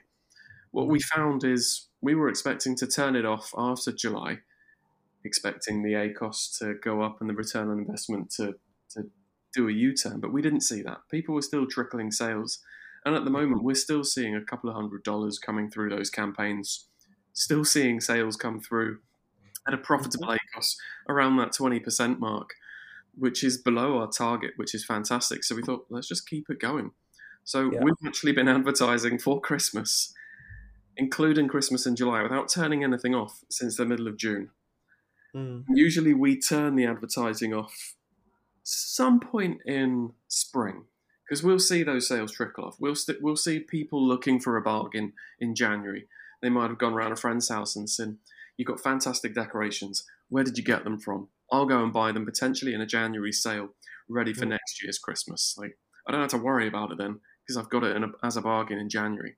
What 0.70 0.88
we 0.88 1.00
found 1.00 1.44
is 1.44 1.88
we 2.00 2.14
were 2.14 2.28
expecting 2.28 2.76
to 2.76 2.86
turn 2.86 3.16
it 3.16 3.26
off 3.26 3.52
after 3.56 3.92
July, 3.92 4.38
expecting 5.24 5.82
the 5.82 5.92
ACOS 5.92 6.58
to 6.58 6.74
go 6.82 7.02
up 7.02 7.20
and 7.20 7.28
the 7.28 7.34
return 7.34 7.68
on 7.68 7.78
investment 7.78 8.30
to, 8.36 8.54
to 8.90 9.10
do 9.54 9.68
a 9.68 9.72
U 9.72 9.94
turn, 9.94 10.20
but 10.20 10.32
we 10.32 10.40
didn't 10.42 10.62
see 10.62 10.82
that. 10.82 10.98
People 11.10 11.34
were 11.34 11.42
still 11.42 11.66
trickling 11.66 12.10
sales. 12.10 12.60
And 13.04 13.14
at 13.14 13.24
the 13.24 13.30
moment, 13.30 13.64
we're 13.64 13.74
still 13.74 14.04
seeing 14.04 14.34
a 14.34 14.44
couple 14.44 14.70
of 14.70 14.76
hundred 14.76 15.02
dollars 15.02 15.38
coming 15.38 15.70
through 15.70 15.90
those 15.90 16.08
campaigns, 16.08 16.86
still 17.32 17.64
seeing 17.64 18.00
sales 18.00 18.36
come 18.36 18.60
through 18.60 18.98
at 19.66 19.74
a 19.74 19.78
profitable 19.78 20.36
cost 20.54 20.80
around 21.08 21.36
that 21.36 21.52
20% 21.52 22.18
mark, 22.18 22.50
which 23.16 23.44
is 23.44 23.56
below 23.58 23.98
our 23.98 24.08
target, 24.10 24.52
which 24.56 24.74
is 24.74 24.84
fantastic. 24.84 25.44
So 25.44 25.54
we 25.54 25.62
thought, 25.62 25.86
let's 25.88 26.08
just 26.08 26.28
keep 26.28 26.50
it 26.50 26.58
going. 26.58 26.92
So 27.44 27.70
Yeah. 27.70 27.82
we've 27.82 27.94
actually 28.06 28.32
been 28.32 28.48
advertising 28.48 29.18
for 29.18 29.40
Christmas, 29.40 30.12
including 30.96 31.48
Christmas 31.48 31.86
in 31.86 31.96
July, 31.96 32.22
without 32.22 32.48
turning 32.48 32.84
anything 32.84 33.14
off 33.14 33.44
since 33.48 33.76
the 33.76 33.84
middle 33.84 34.08
of 34.08 34.16
June. 34.16 34.50
Mm. 35.34 35.64
Usually 35.70 36.12
we 36.14 36.38
turn 36.38 36.76
the 36.76 36.84
advertising 36.86 37.54
off 37.54 37.94
some 38.62 39.18
point 39.18 39.60
in 39.64 40.12
spring 40.28 40.84
because 41.24 41.42
we'll 41.42 41.58
see 41.58 41.82
those 41.82 42.06
sales 42.06 42.32
trickle 42.32 42.64
off. 42.64 42.80
We'll 42.80 42.94
st- 42.94 43.22
we'll 43.22 43.36
see 43.36 43.58
people 43.58 44.06
looking 44.06 44.38
for 44.38 44.56
a 44.56 44.62
bargain 44.62 45.14
in 45.40 45.54
January. 45.54 46.06
They 46.42 46.50
might 46.50 46.68
have 46.70 46.78
gone 46.78 46.92
around 46.94 47.12
a 47.12 47.16
friend's 47.16 47.48
house 47.48 47.76
and 47.76 47.88
said, 47.88 48.18
"You've 48.56 48.68
got 48.68 48.80
fantastic 48.80 49.34
decorations. 49.34 50.04
Where 50.28 50.44
did 50.44 50.58
you 50.58 50.64
get 50.64 50.84
them 50.84 50.98
from? 50.98 51.28
I'll 51.50 51.66
go 51.66 51.82
and 51.82 51.92
buy 51.92 52.12
them 52.12 52.24
potentially 52.26 52.74
in 52.74 52.80
a 52.80 52.86
January 52.86 53.32
sale, 53.32 53.74
ready 54.08 54.32
for 54.34 54.46
Mm. 54.46 54.50
next 54.50 54.82
year's 54.82 54.98
Christmas. 54.98 55.54
Like 55.56 55.78
I 56.06 56.12
don't 56.12 56.20
have 56.20 56.30
to 56.30 56.38
worry 56.38 56.66
about 56.66 56.90
it 56.92 56.98
then 56.98 57.20
because 57.46 57.56
I've 57.56 57.70
got 57.70 57.84
it 57.84 57.96
in 57.96 58.04
a, 58.04 58.08
as 58.22 58.36
a 58.36 58.42
bargain 58.42 58.78
in 58.78 58.88
January. 58.88 59.36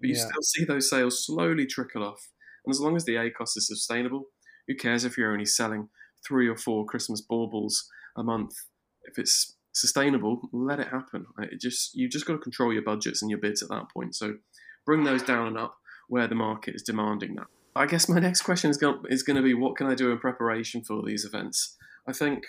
But 0.00 0.08
you 0.08 0.16
Yeah. 0.16 0.26
still 0.28 0.42
see 0.42 0.64
those 0.64 0.88
sales 0.90 1.24
slowly 1.26 1.66
trickle 1.66 2.02
off, 2.04 2.32
and 2.64 2.72
as 2.72 2.80
long 2.80 2.96
as 2.96 3.04
the 3.04 3.16
ACOS 3.16 3.56
is 3.56 3.66
sustainable, 3.68 4.30
who 4.66 4.74
cares 4.74 5.04
if 5.04 5.16
you're 5.18 5.32
only 5.32 5.46
selling 5.46 5.90
three 6.26 6.48
or 6.48 6.56
four 6.56 6.84
Christmas 6.86 7.20
baubles 7.20 7.90
a 8.16 8.22
month? 8.22 8.54
If 9.02 9.18
it's 9.18 9.56
sustainable, 9.72 10.48
let 10.52 10.80
it 10.80 10.88
happen. 10.88 11.26
It 11.38 11.60
just 11.60 11.94
you 11.94 12.08
just 12.08 12.26
got 12.26 12.34
to 12.34 12.38
control 12.38 12.72
your 12.72 12.82
budgets 12.82 13.20
and 13.22 13.30
your 13.30 13.40
bids 13.40 13.62
at 13.62 13.68
that 13.68 13.90
point. 13.90 14.14
So 14.14 14.38
bring 14.84 15.04
those 15.04 15.22
down 15.22 15.46
and 15.48 15.58
up 15.58 15.78
where 16.08 16.28
the 16.28 16.34
market 16.34 16.74
is 16.74 16.82
demanding 16.82 17.34
that. 17.36 17.46
I 17.74 17.86
guess 17.86 18.08
my 18.08 18.18
next 18.18 18.42
question 18.42 18.70
is 18.70 18.78
going 18.78 19.00
is 19.10 19.22
going 19.22 19.36
to 19.36 19.42
be 19.42 19.54
what 19.54 19.76
can 19.76 19.86
I 19.86 19.94
do 19.94 20.10
in 20.10 20.18
preparation 20.18 20.82
for 20.82 21.02
these 21.02 21.24
events? 21.24 21.76
I 22.06 22.12
think 22.12 22.44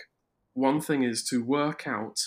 one 0.54 0.80
thing 0.80 1.04
is 1.04 1.24
to 1.26 1.44
work 1.44 1.86
out 1.86 2.20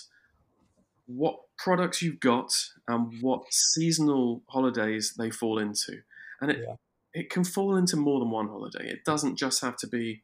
what 1.06 1.36
products 1.56 2.02
you've 2.02 2.20
got 2.20 2.52
and 2.86 3.20
what 3.20 3.52
seasonal 3.52 4.42
holidays 4.48 5.14
they 5.18 5.30
fall 5.30 5.58
into. 5.58 6.02
And 6.40 6.50
it 6.50 6.58
Yeah. 6.66 6.76
it 7.12 7.30
can 7.30 7.42
fall 7.44 7.76
into 7.76 7.96
more 7.96 8.20
than 8.20 8.30
one 8.30 8.48
holiday. 8.48 8.88
It 8.88 9.04
doesn't 9.04 9.36
just 9.36 9.62
have 9.62 9.76
to 9.78 9.88
be 9.88 10.22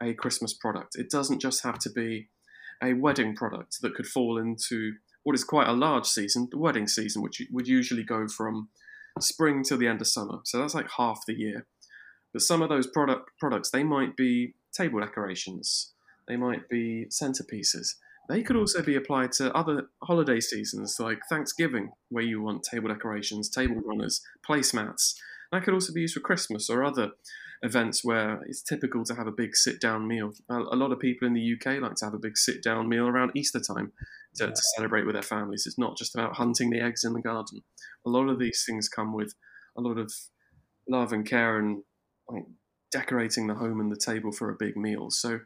a 0.00 0.14
Christmas 0.14 0.52
product. 0.54 0.96
It 0.96 1.10
doesn't 1.10 1.40
just 1.40 1.62
have 1.64 1.78
to 1.80 1.90
be 1.90 2.28
a 2.82 2.92
wedding 2.94 3.34
product 3.34 3.80
that 3.80 3.94
could 3.94 4.06
fall 4.06 4.38
into 4.38 4.96
what 5.22 5.34
is 5.34 5.44
quite 5.44 5.68
a 5.68 5.72
large 5.72 6.06
season, 6.06 6.48
the 6.50 6.58
wedding 6.58 6.86
season, 6.88 7.22
which 7.22 7.40
would 7.50 7.68
usually 7.68 8.02
go 8.02 8.26
from 8.28 8.68
spring 9.20 9.62
till 9.62 9.78
the 9.78 9.86
end 9.86 10.00
of 10.00 10.06
summer. 10.08 10.40
So 10.44 10.58
that's 10.58 10.74
like 10.74 10.88
half 10.96 11.20
the 11.26 11.34
year. 11.34 11.66
But 12.32 12.42
some 12.42 12.62
of 12.62 12.68
those 12.68 12.86
product 12.86 13.30
products, 13.38 13.70
they 13.70 13.84
might 13.84 14.16
be 14.16 14.54
table 14.72 15.00
decorations, 15.00 15.92
they 16.26 16.36
might 16.36 16.68
be 16.68 17.06
centerpieces. 17.10 17.94
They 18.28 18.42
could 18.42 18.56
also 18.56 18.82
be 18.82 18.94
applied 18.94 19.32
to 19.32 19.52
other 19.52 19.88
holiday 20.04 20.40
seasons 20.40 20.96
like 20.98 21.18
Thanksgiving, 21.28 21.90
where 22.08 22.24
you 22.24 22.40
want 22.40 22.62
table 22.62 22.88
decorations, 22.88 23.50
table 23.50 23.82
runners, 23.84 24.22
placemats. 24.48 25.14
That 25.50 25.64
could 25.64 25.74
also 25.74 25.92
be 25.92 26.02
used 26.02 26.14
for 26.14 26.20
Christmas 26.20 26.70
or 26.70 26.84
other 26.84 27.10
events 27.62 28.04
where 28.04 28.42
it's 28.46 28.62
typical 28.62 29.04
to 29.04 29.14
have 29.14 29.26
a 29.26 29.32
big 29.32 29.54
sit 29.54 29.80
down 29.80 30.06
meal. 30.08 30.32
A, 30.50 30.56
a 30.56 30.76
lot 30.76 30.92
of 30.92 30.98
people 30.98 31.28
in 31.28 31.34
the 31.34 31.54
UK 31.54 31.80
like 31.80 31.94
to 31.96 32.04
have 32.04 32.14
a 32.14 32.18
big 32.18 32.36
sit 32.36 32.62
down 32.62 32.88
meal 32.88 33.06
around 33.06 33.32
Easter 33.36 33.60
time 33.60 33.92
to, 34.36 34.48
to 34.48 34.62
celebrate 34.76 35.06
with 35.06 35.14
their 35.14 35.22
families. 35.22 35.64
It's 35.66 35.78
not 35.78 35.96
just 35.96 36.14
about 36.14 36.34
hunting 36.36 36.70
the 36.70 36.80
eggs 36.80 37.04
in 37.04 37.12
the 37.12 37.20
garden. 37.20 37.62
A 38.04 38.10
lot 38.10 38.28
of 38.28 38.38
these 38.38 38.64
things 38.68 38.88
come 38.88 39.14
with 39.14 39.34
a 39.76 39.80
lot 39.80 39.98
of 39.98 40.12
love 40.88 41.12
and 41.12 41.24
care 41.26 41.58
and 41.58 41.82
like 42.28 42.44
decorating 42.90 43.46
the 43.46 43.54
home 43.54 43.80
and 43.80 43.92
the 43.92 43.96
table 43.96 44.32
for 44.32 44.50
a 44.50 44.56
big 44.58 44.76
meal. 44.76 45.10
So 45.10 45.40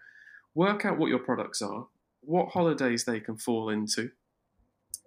work 0.55 0.87
out 0.87 0.99
what 0.99 1.11
your 1.11 1.19
products 1.19 1.61
are, 1.61 1.87
what 2.23 2.49
holidays 2.49 3.05
they 3.05 3.21
can 3.21 3.37
fall 3.37 3.69
into, 3.69 4.11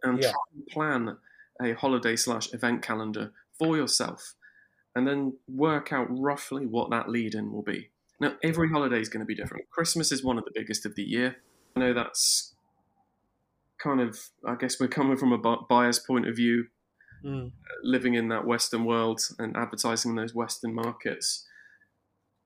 and 0.04 0.22
Yeah. 0.22 0.30
try 0.32 0.42
and 0.54 0.68
plan 0.68 1.18
a 1.62 1.74
holiday 1.74 2.16
slash 2.16 2.54
event 2.54 2.82
calendar 2.84 3.34
for 3.58 3.75
yourself 3.75 4.36
and 4.96 5.08
then 5.08 5.38
work 5.48 5.91
out 5.93 6.08
roughly 6.10 6.65
what 6.65 6.89
that 6.91 7.10
lead 7.10 7.36
in 7.36 7.51
will 7.51 7.63
be. 7.63 7.89
Now, 8.19 8.34
every 8.43 8.69
holiday 8.69 9.00
is 9.00 9.10
going 9.10 9.22
to 9.22 9.25
be 9.25 9.36
different. 9.36 9.69
Christmas 9.69 10.12
is 10.12 10.24
one 10.24 10.38
of 10.38 10.46
the 10.46 10.51
biggest 10.53 10.86
of 10.86 10.96
the 10.96 11.03
year. 11.03 11.38
I 11.75 11.79
know 11.79 11.93
that's 11.93 12.53
kind 13.81 14.01
of, 14.01 14.19
I 14.46 14.55
guess 14.55 14.79
we're 14.79 14.88
coming 14.88 15.15
from 15.17 15.31
a 15.31 15.38
biased 15.69 16.05
point 16.05 16.27
of 16.27 16.36
view, 16.36 16.65
Mm. 17.24 17.51
living 17.84 18.13
in 18.13 18.29
that 18.29 18.46
Western 18.46 18.86
world 18.86 19.19
and 19.38 19.58
advertising 19.58 20.12
in 20.12 20.15
those 20.15 20.34
Western 20.34 20.74
markets. 20.74 21.46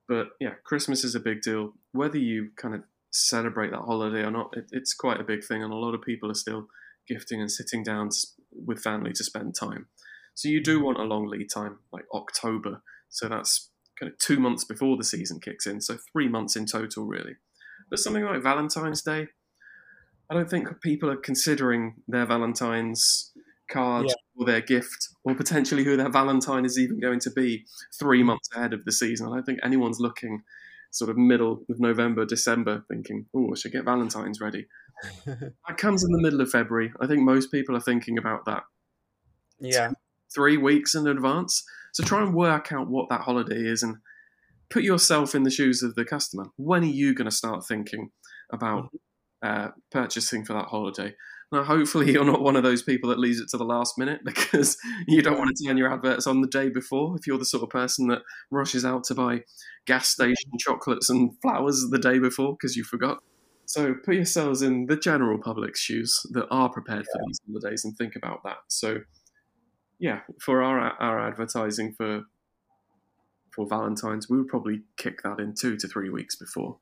But 0.07 0.29
yeah, 0.39 0.55
Christmas 0.63 1.03
is 1.03 1.13
a 1.13 1.19
big 1.19 1.41
deal. 1.41 1.73
Whether 1.91 2.17
you 2.17 2.50
kind 2.57 2.73
of 2.73 2.81
celebrate 3.12 3.69
that 3.69 3.81
holiday 3.81 4.23
or 4.23 4.31
not, 4.31 4.57
it, 4.57 4.65
it's 4.71 4.95
quite 4.95 5.21
a 5.21 5.23
big 5.23 5.43
thing, 5.43 5.62
and 5.63 5.71
a 5.71 5.75
lot 5.75 5.93
of 5.93 6.01
people 6.01 6.31
are 6.31 6.35
still 6.35 6.69
gifting 7.07 7.39
and 7.39 7.51
sitting 7.51 7.83
down 7.83 8.09
with 8.51 8.79
family 8.81 9.13
to 9.13 9.23
spend 9.23 9.53
time. 9.53 9.89
So 10.35 10.49
you 10.49 10.61
do 10.61 10.83
want 10.83 10.99
a 10.99 11.03
long 11.03 11.27
lead 11.27 11.49
time, 11.53 11.79
like 11.91 12.05
October. 12.13 12.81
So 13.09 13.27
that's 13.27 13.69
kind 13.99 14.11
of 14.11 14.17
two 14.17 14.39
months 14.39 14.63
before 14.63 14.97
the 14.97 15.03
season 15.03 15.39
kicks 15.39 15.67
in. 15.67 15.81
So 15.81 15.97
three 16.11 16.27
months 16.27 16.55
in 16.55 16.65
total, 16.65 17.05
really. 17.05 17.35
But 17.89 17.99
something 17.99 18.23
like 18.23 18.41
Valentine's 18.41 19.01
Day, 19.01 19.27
I 20.29 20.33
don't 20.33 20.49
think 20.49 20.81
people 20.81 21.09
are 21.11 21.17
considering 21.17 21.95
their 22.07 22.25
Valentine's 22.25 23.31
card 23.69 24.07
Yeah. 24.07 24.15
or 24.35 24.45
their 24.45 24.61
gift, 24.61 25.09
or 25.23 25.35
potentially 25.35 25.83
who 25.83 25.95
their 25.95 26.09
Valentine 26.09 26.65
is 26.65 26.79
even 26.79 26.99
going 26.99 27.19
to 27.21 27.31
be 27.31 27.65
three 27.97 28.23
mm. 28.23 28.27
months 28.27 28.49
ahead 28.55 28.73
of 28.73 28.85
the 28.85 28.91
season. 28.91 29.27
I 29.27 29.35
don't 29.35 29.45
think 29.45 29.59
anyone's 29.63 29.99
looking 29.99 30.43
sort 30.89 31.09
of 31.09 31.17
middle 31.17 31.63
of 31.69 31.79
November, 31.79 32.25
December, 32.25 32.83
thinking, 32.87 33.25
oh, 33.35 33.51
I 33.51 33.55
should 33.55 33.71
get 33.71 33.85
Valentine's 33.85 34.41
ready. 34.41 34.67
That 35.25 35.77
comes 35.77 36.03
in 36.03 36.11
the 36.11 36.21
middle 36.21 36.39
of 36.39 36.49
February. 36.49 36.93
I 37.01 37.07
think 37.07 37.21
most 37.21 37.51
people 37.51 37.75
are 37.75 37.81
thinking 37.81 38.17
about 38.17 38.45
that 38.45 38.63
yeah. 39.63 39.91
Three 40.33 40.57
weeks 40.57 40.95
in 40.95 41.07
advance. 41.07 41.63
So 41.93 42.03
try 42.03 42.21
and 42.21 42.33
work 42.33 42.71
out 42.71 42.89
what 42.89 43.09
that 43.09 43.21
holiday 43.21 43.65
is 43.65 43.83
and 43.83 43.97
put 44.69 44.83
yourself 44.83 45.35
in 45.35 45.43
the 45.43 45.51
shoes 45.51 45.83
of 45.83 45.95
the 45.95 46.05
customer. 46.05 46.45
When 46.57 46.83
are 46.83 46.87
you 46.87 47.13
going 47.13 47.29
to 47.29 47.35
start 47.35 47.65
thinking 47.65 48.09
about 48.51 48.89
uh, 49.43 49.69
purchasing 49.91 50.43
for 50.43 50.53
that 50.53 50.65
holiday? 50.65 51.15
Now, 51.51 51.63
hopefully, 51.63 52.11
you're 52.13 52.25
not 52.25 52.41
one 52.41 52.55
of 52.55 52.63
those 52.63 52.81
people 52.81 53.09
that 53.11 53.19
leaves 53.19 53.39
it 53.39 53.47
to 53.49 53.57
the 53.57 53.63
last 53.63 53.97
minute 53.97 54.21
because 54.25 54.75
you 55.07 55.21
don't 55.21 55.37
want 55.37 55.55
to 55.55 55.65
turn 55.65 55.77
your 55.77 55.93
adverts 55.93 56.27
on 56.27 56.41
the 56.41 56.47
day 56.47 56.69
before. 56.69 57.15
If 57.15 57.27
you're 57.27 57.37
the 57.37 57.45
sort 57.45 57.63
of 57.63 57.69
person 57.69 58.07
that 58.07 58.23
rushes 58.51 58.83
out 58.83 59.03
to 59.05 59.15
buy 59.15 59.41
gas 59.85 60.09
station 60.09 60.51
chocolates 60.59 61.09
and 61.09 61.31
flowers 61.41 61.85
the 61.91 61.99
day 61.99 62.19
before 62.19 62.53
because 62.53 62.75
you 62.75 62.83
forgot. 62.83 63.19
So 63.65 63.93
put 63.93 64.15
yourselves 64.15 64.61
in 64.61 64.87
the 64.87 64.97
general 64.97 65.37
public's 65.37 65.79
shoes 65.79 66.19
that 66.31 66.47
are 66.51 66.69
prepared 66.69 67.05
for 67.05 67.21
these 67.25 67.39
holidays 67.47 67.85
and 67.85 67.95
think 67.97 68.15
about 68.15 68.43
that. 68.43 68.57
So 68.67 68.99
yeah, 70.03 70.22
for 70.41 70.62
our 70.62 70.79
our 71.01 71.19
advertising 71.19 71.93
for 71.93 72.25
for 73.51 73.65
Valentine's, 73.67 74.29
we 74.29 74.38
would 74.38 74.48
probably 74.50 74.83
kick 74.98 75.22
that 75.24 75.39
in 75.39 75.53
two 75.53 75.77
to 75.77 75.88
three 75.88 76.10
weeks 76.10 76.36
before. 76.36 76.79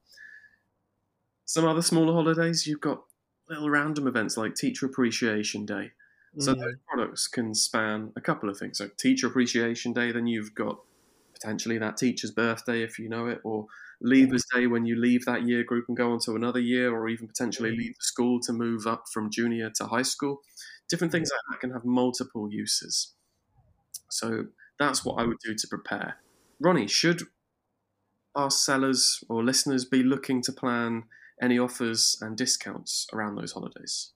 Some 1.46 1.66
other 1.66 1.82
smaller 1.82 2.14
holidays, 2.14 2.66
you've 2.68 2.82
got 2.82 3.04
little 3.50 3.70
random 3.70 4.08
events 4.08 4.38
like 4.38 4.56
Teacher 4.56 4.86
Appreciation 4.86 5.66
Day. 5.66 5.92
So 6.38 6.52
Mm. 6.52 6.60
those 6.60 6.78
products 6.88 7.28
can 7.28 7.54
span 7.54 8.14
a 8.16 8.22
couple 8.22 8.50
of 8.50 8.58
things. 8.58 8.78
So 8.78 8.88
Teacher 8.98 9.28
Appreciation 9.28 9.94
Day, 9.94 10.12
then 10.12 10.28
you've 10.28 10.56
got 10.56 10.80
potentially 11.34 11.78
that 11.80 11.98
teacher's 11.98 12.32
birthday 12.32 12.84
if 12.84 12.98
you 13.00 13.10
know 13.10 13.28
it, 13.28 13.42
or 13.44 13.68
leavers 14.04 14.44
day 14.54 14.68
when 14.68 14.86
you 14.86 14.96
leave 14.96 15.26
that 15.26 15.44
year 15.48 15.64
group 15.64 15.86
and 15.88 15.98
go 15.98 16.12
on 16.12 16.20
to 16.22 16.36
another 16.36 16.60
year, 16.60 16.92
or 16.94 17.10
even 17.10 17.28
potentially 17.28 17.72
Mm. 17.72 17.78
leave 17.78 17.96
the 17.98 18.04
school 18.04 18.40
to 18.42 18.54
move 18.54 18.88
up 18.88 19.06
from 19.14 19.30
junior 19.30 19.70
to 19.76 19.86
high 19.88 20.02
school. 20.02 20.42
Different 20.92 21.12
things 21.12 21.32
like 21.32 21.40
that 21.50 21.62
can 21.62 21.72
have 21.72 21.86
multiple 21.86 22.52
uses. 22.52 23.14
So 24.10 24.46
that's 24.78 25.06
what 25.06 25.20
I 25.20 25.26
would 25.26 25.38
do 25.44 25.56
to 25.56 25.68
prepare. 25.68 26.18
Ronnie, 26.60 26.88
should 26.88 27.24
our 28.36 28.52
sellers 28.52 29.24
or 29.30 29.44
listeners 29.44 29.86
be 29.86 30.04
looking 30.04 30.42
to 30.44 30.52
plan 30.52 31.04
any 31.42 31.58
offers 31.58 32.18
and 32.22 32.38
discounts 32.38 33.08
around 33.14 33.36
those 33.36 33.54
holidays? 33.54 34.12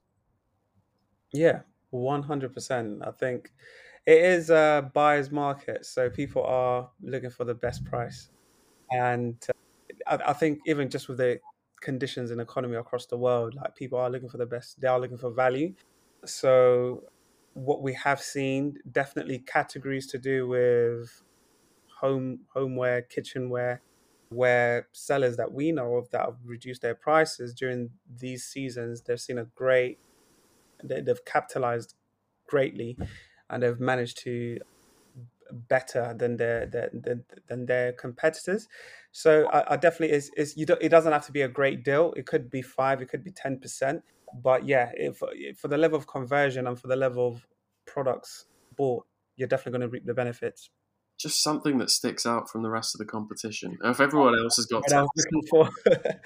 Yeah, 1.32 1.62
100%. 1.94 3.08
I 3.08 3.12
think 3.12 3.52
it 4.06 4.18
is 4.18 4.50
a 4.50 4.92
buyer's 4.94 5.32
market, 5.32 5.86
so 5.86 6.10
people 6.10 6.44
are 6.44 6.90
looking 7.02 7.30
for 7.30 7.46
the 7.46 7.56
best 7.56 7.86
price. 7.86 8.30
And 8.92 9.36
uh, 9.50 10.18
I, 10.18 10.32
I 10.32 10.34
think 10.34 10.60
even 10.66 10.90
just 10.90 11.08
with 11.08 11.18
the 11.20 11.40
conditions 11.82 12.32
and 12.32 12.40
economy 12.42 12.76
across 12.76 13.06
the 13.06 13.18
world, 13.18 13.56
like 13.56 13.76
people 13.76 13.98
are 13.98 14.10
looking 14.10 14.30
for 14.30 14.38
the 14.38 14.46
best, 14.46 14.80
they 14.80 14.88
are 14.88 15.00
looking 15.00 15.18
for 15.18 15.32
value. 15.32 15.74
So 16.30 17.04
what 17.54 17.82
we 17.82 17.94
have 17.94 18.22
seen 18.22 18.78
definitely 18.92 19.40
categories 19.40 20.08
to 20.08 20.18
do 20.18 20.48
with 20.48 21.24
home 22.00 22.42
homeware, 22.54 23.02
kitchenware, 23.04 23.82
where 24.30 24.88
sellers 24.92 25.38
that 25.38 25.52
we 25.54 25.72
know 25.72 25.96
of 25.96 26.10
that 26.12 26.26
have 26.26 26.38
reduced 26.44 26.82
their 26.82 26.96
prices 26.96 27.54
during 27.54 27.92
these 28.20 28.44
seasons, 28.46 29.02
they've 29.02 29.20
seen 29.22 29.38
a 29.38 29.46
great 29.46 30.00
they, 30.84 31.02
they've 31.02 31.26
capitalized 31.26 31.96
greatly 32.48 32.98
and 33.50 33.64
they've 33.64 33.80
managed 33.80 34.18
to 34.24 34.60
better 35.52 36.14
than 36.18 36.38
their, 36.38 36.66
their, 36.66 36.90
their 36.94 37.22
than 37.48 37.66
their 37.66 37.94
competitors. 37.94 38.68
So 39.12 39.48
I, 39.48 39.74
I 39.74 39.78
definitely 39.78 40.16
is 40.16 40.32
is 40.36 40.58
you 40.58 40.66
don't, 40.66 40.82
it 40.82 40.90
doesn't 40.90 41.12
have 41.12 41.26
to 41.28 41.32
be 41.32 41.42
a 41.42 41.48
great 41.48 41.84
deal. 41.84 42.14
It 42.18 42.26
could 42.26 42.50
be 42.50 42.62
five, 42.62 43.02
it 43.02 43.10
could 43.10 43.24
be 43.24 43.32
ten 43.32 43.60
percent. 43.60 44.04
But 44.34 44.66
yeah, 44.66 44.92
if, 44.96 45.22
for 45.58 45.68
the 45.68 45.78
level 45.78 45.98
of 45.98 46.08
conversion 46.08 46.68
and 46.68 46.80
for 46.80 46.88
the 46.88 46.96
level 46.96 47.28
of 47.28 47.48
products 47.86 48.46
bought, 48.76 49.06
you're 49.36 49.48
definitely 49.48 49.80
going 49.80 49.90
to 49.90 49.94
reap 49.94 50.06
the 50.06 50.14
benefits. 50.14 50.70
Just 51.20 51.42
something 51.42 51.78
that 51.78 51.90
sticks 51.90 52.26
out 52.26 52.50
from 52.50 52.64
the 52.64 52.70
rest 52.70 52.94
of 52.94 53.00
the 53.00 53.06
competition. 53.06 53.78
If 53.84 54.02
everyone 54.02 54.36
else 54.38 54.58
has 54.58 54.66
got 54.66 54.84
What 54.88 54.94
I 54.94 55.06
for. 55.50 55.70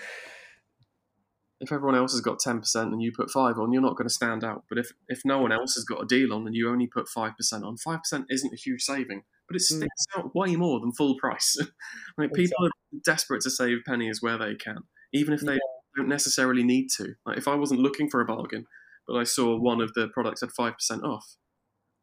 if 1.61 1.71
everyone 1.71 1.95
else 1.95 2.13
has 2.13 2.21
got 2.21 2.39
ten 2.39 2.59
percent 2.59 2.91
and 2.91 3.01
you 3.01 3.11
put 3.15 3.29
five 3.29 3.59
on, 3.59 3.71
you're 3.71 3.81
not 3.81 3.97
going 3.97 4.07
to 4.07 4.13
stand 4.13 4.43
out. 4.43 4.63
But 4.69 4.77
if 4.77 4.91
if 5.07 5.21
no 5.25 5.39
one 5.39 5.51
else 5.51 5.75
has 5.75 5.83
got 5.83 6.01
a 6.01 6.05
deal 6.05 6.33
on 6.33 6.47
and 6.47 6.55
you 6.55 6.69
only 6.69 6.87
put 6.87 7.07
five 7.07 7.35
percent 7.37 7.63
on, 7.63 7.77
five 7.77 7.99
percent 7.99 8.25
isn't 8.29 8.53
a 8.53 8.57
huge 8.57 8.81
saving, 8.81 9.23
but 9.47 9.55
it 9.55 9.61
Mm. 9.61 9.77
sticks 9.77 10.05
out 10.17 10.35
way 10.35 10.55
more 10.55 10.79
than 10.79 10.91
full 10.93 11.15
price. 11.17 11.55
like 12.17 12.33
people 12.33 12.65
are 12.65 12.71
desperate 13.05 13.41
to 13.41 13.49
save 13.49 13.79
pennies 13.85 14.21
where 14.21 14.37
they 14.37 14.55
can, 14.55 14.83
even 15.13 15.33
if 15.33 15.41
they 15.41 15.53
Yeah. 15.53 15.59
Don't 15.95 16.07
necessarily 16.09 16.63
need 16.63 16.87
to. 16.97 17.15
Like 17.25 17.37
if 17.37 17.47
I 17.47 17.55
wasn't 17.55 17.81
looking 17.81 18.09
for 18.09 18.21
a 18.21 18.25
bargain, 18.25 18.65
but 19.07 19.15
I 19.17 19.23
saw 19.23 19.57
one 19.57 19.81
of 19.81 19.93
the 19.93 20.07
products 20.09 20.41
had 20.41 20.51
five 20.51 20.73
percent 20.73 21.03
off, 21.03 21.35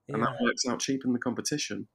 and 0.08 0.22
that 0.22 0.36
works 0.40 0.62
out 0.68 0.80
cheap 0.80 1.02
in 1.04 1.12
the 1.12 1.18
competition. 1.18 1.88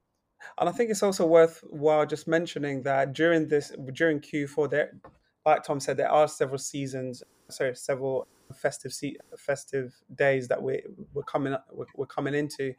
And 0.58 0.68
I 0.68 0.72
think 0.72 0.90
it's 0.90 1.02
also 1.02 1.26
worthwhile 1.26 2.06
just 2.06 2.26
mentioning 2.26 2.82
that 2.82 3.12
during 3.12 3.48
this 3.48 3.72
during 3.92 4.20
Q4, 4.20 4.70
there, 4.70 4.92
like 5.46 5.62
Tom 5.62 5.80
said, 5.80 5.96
there 5.96 6.10
are 6.10 6.28
several 6.28 6.58
seasons, 6.58 7.22
sorry, 7.48 7.74
several 7.76 8.26
festive 8.54 8.92
se- 8.92 9.16
festive 9.38 9.94
days 10.14 10.48
that 10.48 10.62
we 10.62 10.82
we're 11.14 11.22
coming 11.22 11.52
up- 11.54 11.66
we're, 11.72 11.86
we're 11.96 12.06
coming 12.06 12.34
into. 12.34 12.74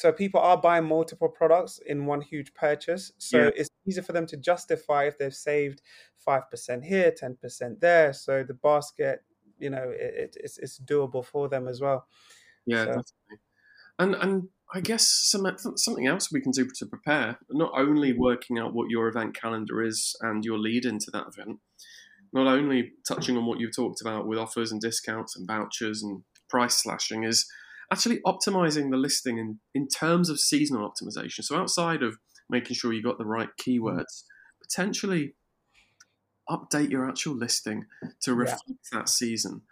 So 0.00 0.10
people 0.12 0.40
are 0.40 0.56
buying 0.56 0.86
multiple 0.86 1.28
products 1.28 1.78
in 1.84 2.06
one 2.06 2.22
huge 2.22 2.54
purchase. 2.54 3.12
So 3.18 3.36
Yeah. 3.36 3.50
it's 3.54 3.68
easier 3.86 4.02
for 4.02 4.14
them 4.14 4.24
to 4.28 4.36
justify 4.38 5.04
if 5.04 5.18
they've 5.18 5.34
saved 5.34 5.82
five 6.16 6.48
percent 6.50 6.84
here, 6.84 7.12
ten 7.12 7.36
percent 7.36 7.82
there. 7.82 8.14
So 8.14 8.42
the 8.42 8.54
basket, 8.54 9.22
you 9.58 9.68
know, 9.68 9.90
it, 9.90 10.14
it, 10.22 10.36
it's 10.40 10.56
it's 10.56 10.80
doable 10.80 11.22
for 11.22 11.50
them 11.50 11.68
as 11.68 11.82
well. 11.82 12.08
Yeah, 12.64 12.94
So- 12.94 13.02
And 13.98 14.14
and 14.14 14.48
I 14.72 14.80
guess 14.80 15.06
some 15.06 15.44
something 15.76 16.06
else 16.06 16.32
we 16.32 16.40
can 16.40 16.52
do 16.52 16.66
to 16.78 16.86
prepare, 16.86 17.38
not 17.50 17.72
only 17.76 18.12
mm-hmm. 18.12 18.22
working 18.22 18.58
out 18.58 18.72
what 18.72 18.88
your 18.88 19.06
event 19.06 19.34
calendar 19.34 19.82
is 19.82 20.16
and 20.22 20.46
your 20.46 20.58
lead 20.58 20.86
into 20.86 21.10
that 21.12 21.26
event, 21.28 21.58
not 22.32 22.46
only 22.46 22.92
touching 23.06 23.36
on 23.36 23.44
what 23.44 23.60
you've 23.60 23.76
talked 23.76 24.00
about 24.00 24.26
with 24.26 24.38
offers 24.38 24.72
and 24.72 24.80
discounts 24.80 25.36
and 25.36 25.46
vouchers 25.46 26.02
and 26.02 26.22
price 26.48 26.76
slashing, 26.82 27.24
is 27.24 27.44
actually 27.92 28.20
optimizing 28.26 28.90
the 28.90 28.96
listing 28.96 29.38
in, 29.38 29.58
in 29.74 29.88
terms 29.88 30.30
of 30.30 30.38
seasonal 30.38 30.88
optimization. 30.88 31.42
So 31.44 31.56
outside 31.56 32.02
of 32.02 32.18
making 32.48 32.76
sure 32.76 32.92
you 32.92 33.02
got 33.02 33.18
the 33.18 33.24
right 33.24 33.50
keywords, 33.60 34.24
potentially 34.62 35.34
update 36.48 36.90
your 36.90 37.08
actual 37.08 37.34
listing 37.34 37.86
to 38.22 38.32
Yeah. 38.32 38.36
reflect 38.36 38.90
that 38.92 39.08
season. 39.08 39.62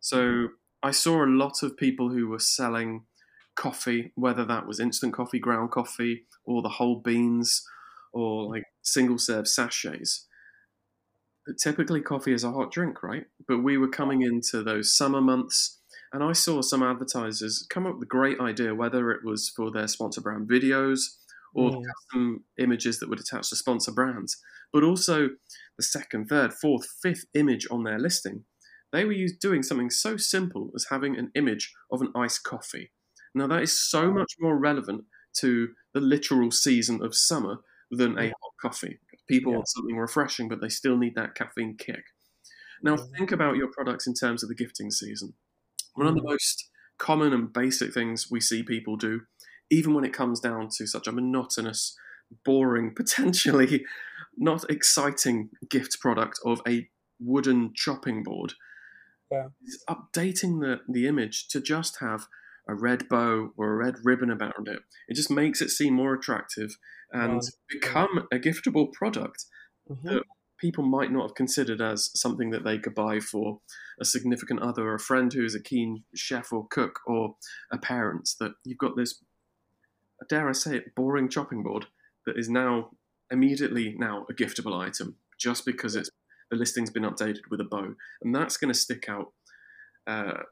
So 0.00 0.48
I 0.82 0.90
saw 0.90 1.24
a 1.24 1.26
lot 1.26 1.62
of 1.62 1.76
people 1.76 2.10
who 2.10 2.28
were 2.28 2.38
selling 2.38 3.06
coffee, 3.54 4.12
whether 4.16 4.44
that 4.44 4.66
was 4.66 4.80
instant 4.80 5.14
coffee, 5.14 5.38
ground 5.38 5.70
coffee, 5.70 6.26
or 6.44 6.60
the 6.60 6.68
whole 6.68 7.00
beans, 7.00 7.66
or 8.12 8.48
like 8.48 8.64
single 8.82 9.18
serve 9.18 9.48
sachets. 9.48 10.26
But 11.46 11.58
typically, 11.58 12.00
coffee 12.00 12.32
is 12.32 12.42
a 12.42 12.52
hot 12.52 12.72
drink, 12.72 13.02
right? 13.02 13.26
But 13.46 13.58
we 13.62 13.76
were 13.76 13.88
coming 13.88 14.22
into 14.22 14.62
those 14.62 14.94
summer 14.96 15.20
months, 15.20 15.80
and 16.14 16.22
I 16.22 16.32
saw 16.32 16.62
some 16.62 16.82
advertisers 16.82 17.66
come 17.68 17.86
up 17.86 17.94
with 17.94 18.04
a 18.04 18.06
great 18.06 18.38
idea, 18.40 18.74
whether 18.74 19.10
it 19.10 19.24
was 19.24 19.48
for 19.48 19.70
their 19.72 19.88
sponsor 19.88 20.20
brand 20.20 20.48
videos 20.48 21.18
or 21.52 21.70
Mm. 21.72 21.84
custom 21.86 22.44
images 22.56 23.00
that 23.00 23.08
would 23.08 23.20
attach 23.20 23.50
to 23.50 23.56
sponsor 23.56 23.92
brands, 23.92 24.40
but 24.72 24.84
also 24.84 25.30
the 25.76 25.82
second, 25.82 26.28
third, 26.28 26.54
fourth, 26.54 26.86
fifth 27.02 27.26
image 27.34 27.66
on 27.70 27.82
their 27.82 27.98
listing. 27.98 28.44
They 28.92 29.04
were 29.04 29.14
doing 29.40 29.64
something 29.64 29.90
so 29.90 30.16
simple 30.16 30.70
as 30.76 30.86
having 30.88 31.16
an 31.18 31.32
image 31.34 31.74
of 31.90 32.00
an 32.00 32.12
iced 32.14 32.44
coffee. 32.44 32.92
Now, 33.34 33.48
that 33.48 33.62
is 33.62 33.72
so 33.72 34.12
much 34.12 34.34
more 34.38 34.56
relevant 34.56 35.06
to 35.38 35.74
the 35.92 36.00
literal 36.00 36.52
season 36.52 37.02
of 37.02 37.16
summer 37.16 37.58
than 37.90 38.16
a 38.18 38.26
Yeah. 38.26 38.32
hot 38.40 38.52
coffee. 38.60 39.00
People 39.26 39.50
Yeah. 39.52 39.56
want 39.58 39.68
something 39.68 39.96
refreshing, 39.96 40.48
but 40.48 40.60
they 40.60 40.68
still 40.68 40.96
need 40.96 41.16
that 41.16 41.34
caffeine 41.34 41.76
kick. 41.76 42.04
Now, 42.82 42.96
think 42.96 43.32
about 43.32 43.56
your 43.56 43.68
products 43.68 44.06
in 44.06 44.14
terms 44.14 44.42
of 44.44 44.48
the 44.48 44.54
gifting 44.54 44.92
season. 44.92 45.34
One 45.94 46.06
of 46.06 46.14
the 46.14 46.20
Mhm. 46.20 46.24
most 46.24 46.70
common 46.98 47.32
and 47.32 47.52
basic 47.52 47.92
things 47.94 48.30
we 48.30 48.40
see 48.40 48.62
people 48.62 48.96
do, 48.96 49.22
even 49.70 49.94
when 49.94 50.04
it 50.04 50.12
comes 50.12 50.40
down 50.40 50.68
to 50.76 50.86
such 50.86 51.06
a 51.06 51.12
monotonous, 51.12 51.96
boring, 52.44 52.94
potentially 52.96 53.84
not 54.36 54.68
exciting 54.70 55.50
gift 55.70 56.00
product 56.00 56.38
of 56.44 56.60
a 56.66 56.88
wooden 57.20 57.72
chopping 57.74 58.22
board, 58.22 58.54
Yeah. 59.30 59.48
is 59.62 59.82
updating 59.88 60.60
the, 60.60 60.80
the 60.88 61.06
image 61.06 61.48
to 61.48 61.60
just 61.60 62.00
have 62.00 62.26
a 62.68 62.74
red 62.74 63.08
bow 63.08 63.52
or 63.56 63.72
a 63.72 63.76
red 63.76 63.96
ribbon 64.04 64.30
around 64.30 64.68
it. 64.68 64.80
It 65.08 65.14
just 65.14 65.30
makes 65.30 65.60
it 65.60 65.70
seem 65.70 65.94
more 65.94 66.14
attractive 66.14 66.76
and 67.12 67.42
Wow. 67.42 67.52
become 67.68 68.26
a 68.32 68.38
giftable 68.38 68.92
product 68.92 69.44
Mhm. 69.88 70.14
that 70.14 70.24
people 70.64 70.82
might 70.82 71.12
not 71.12 71.24
have 71.24 71.34
considered 71.34 71.82
as 71.82 72.10
something 72.18 72.48
that 72.48 72.64
they 72.64 72.78
could 72.78 72.94
buy 72.94 73.20
for 73.20 73.60
a 74.00 74.04
significant 74.04 74.60
other 74.60 74.88
or 74.88 74.94
a 74.94 74.98
friend 74.98 75.30
who 75.30 75.44
is 75.44 75.54
a 75.54 75.62
keen 75.62 76.04
chef 76.14 76.54
or 76.54 76.66
cook 76.68 77.00
or 77.06 77.36
a 77.70 77.76
parent 77.76 78.30
that 78.40 78.52
you've 78.64 78.78
got 78.78 78.96
this 78.96 79.22
dare 80.30 80.48
I 80.48 80.52
say 80.52 80.76
it 80.76 80.94
boring 80.94 81.28
chopping 81.28 81.62
board 81.62 81.84
that 82.24 82.38
is 82.38 82.48
now 82.48 82.92
immediately 83.30 83.94
now 83.98 84.24
a 84.30 84.32
giftable 84.32 84.74
item 84.80 85.16
just 85.36 85.66
because 85.66 85.96
it's 85.96 86.08
the 86.50 86.56
listing's 86.56 86.88
been 86.88 87.02
updated 87.02 87.50
with 87.50 87.60
a 87.60 87.64
bow. 87.64 87.96
And 88.22 88.34
that's 88.34 88.56
going 88.56 88.72
to 88.72 88.78
stick 88.78 89.06
out 89.06 89.34
uh, 90.06 90.44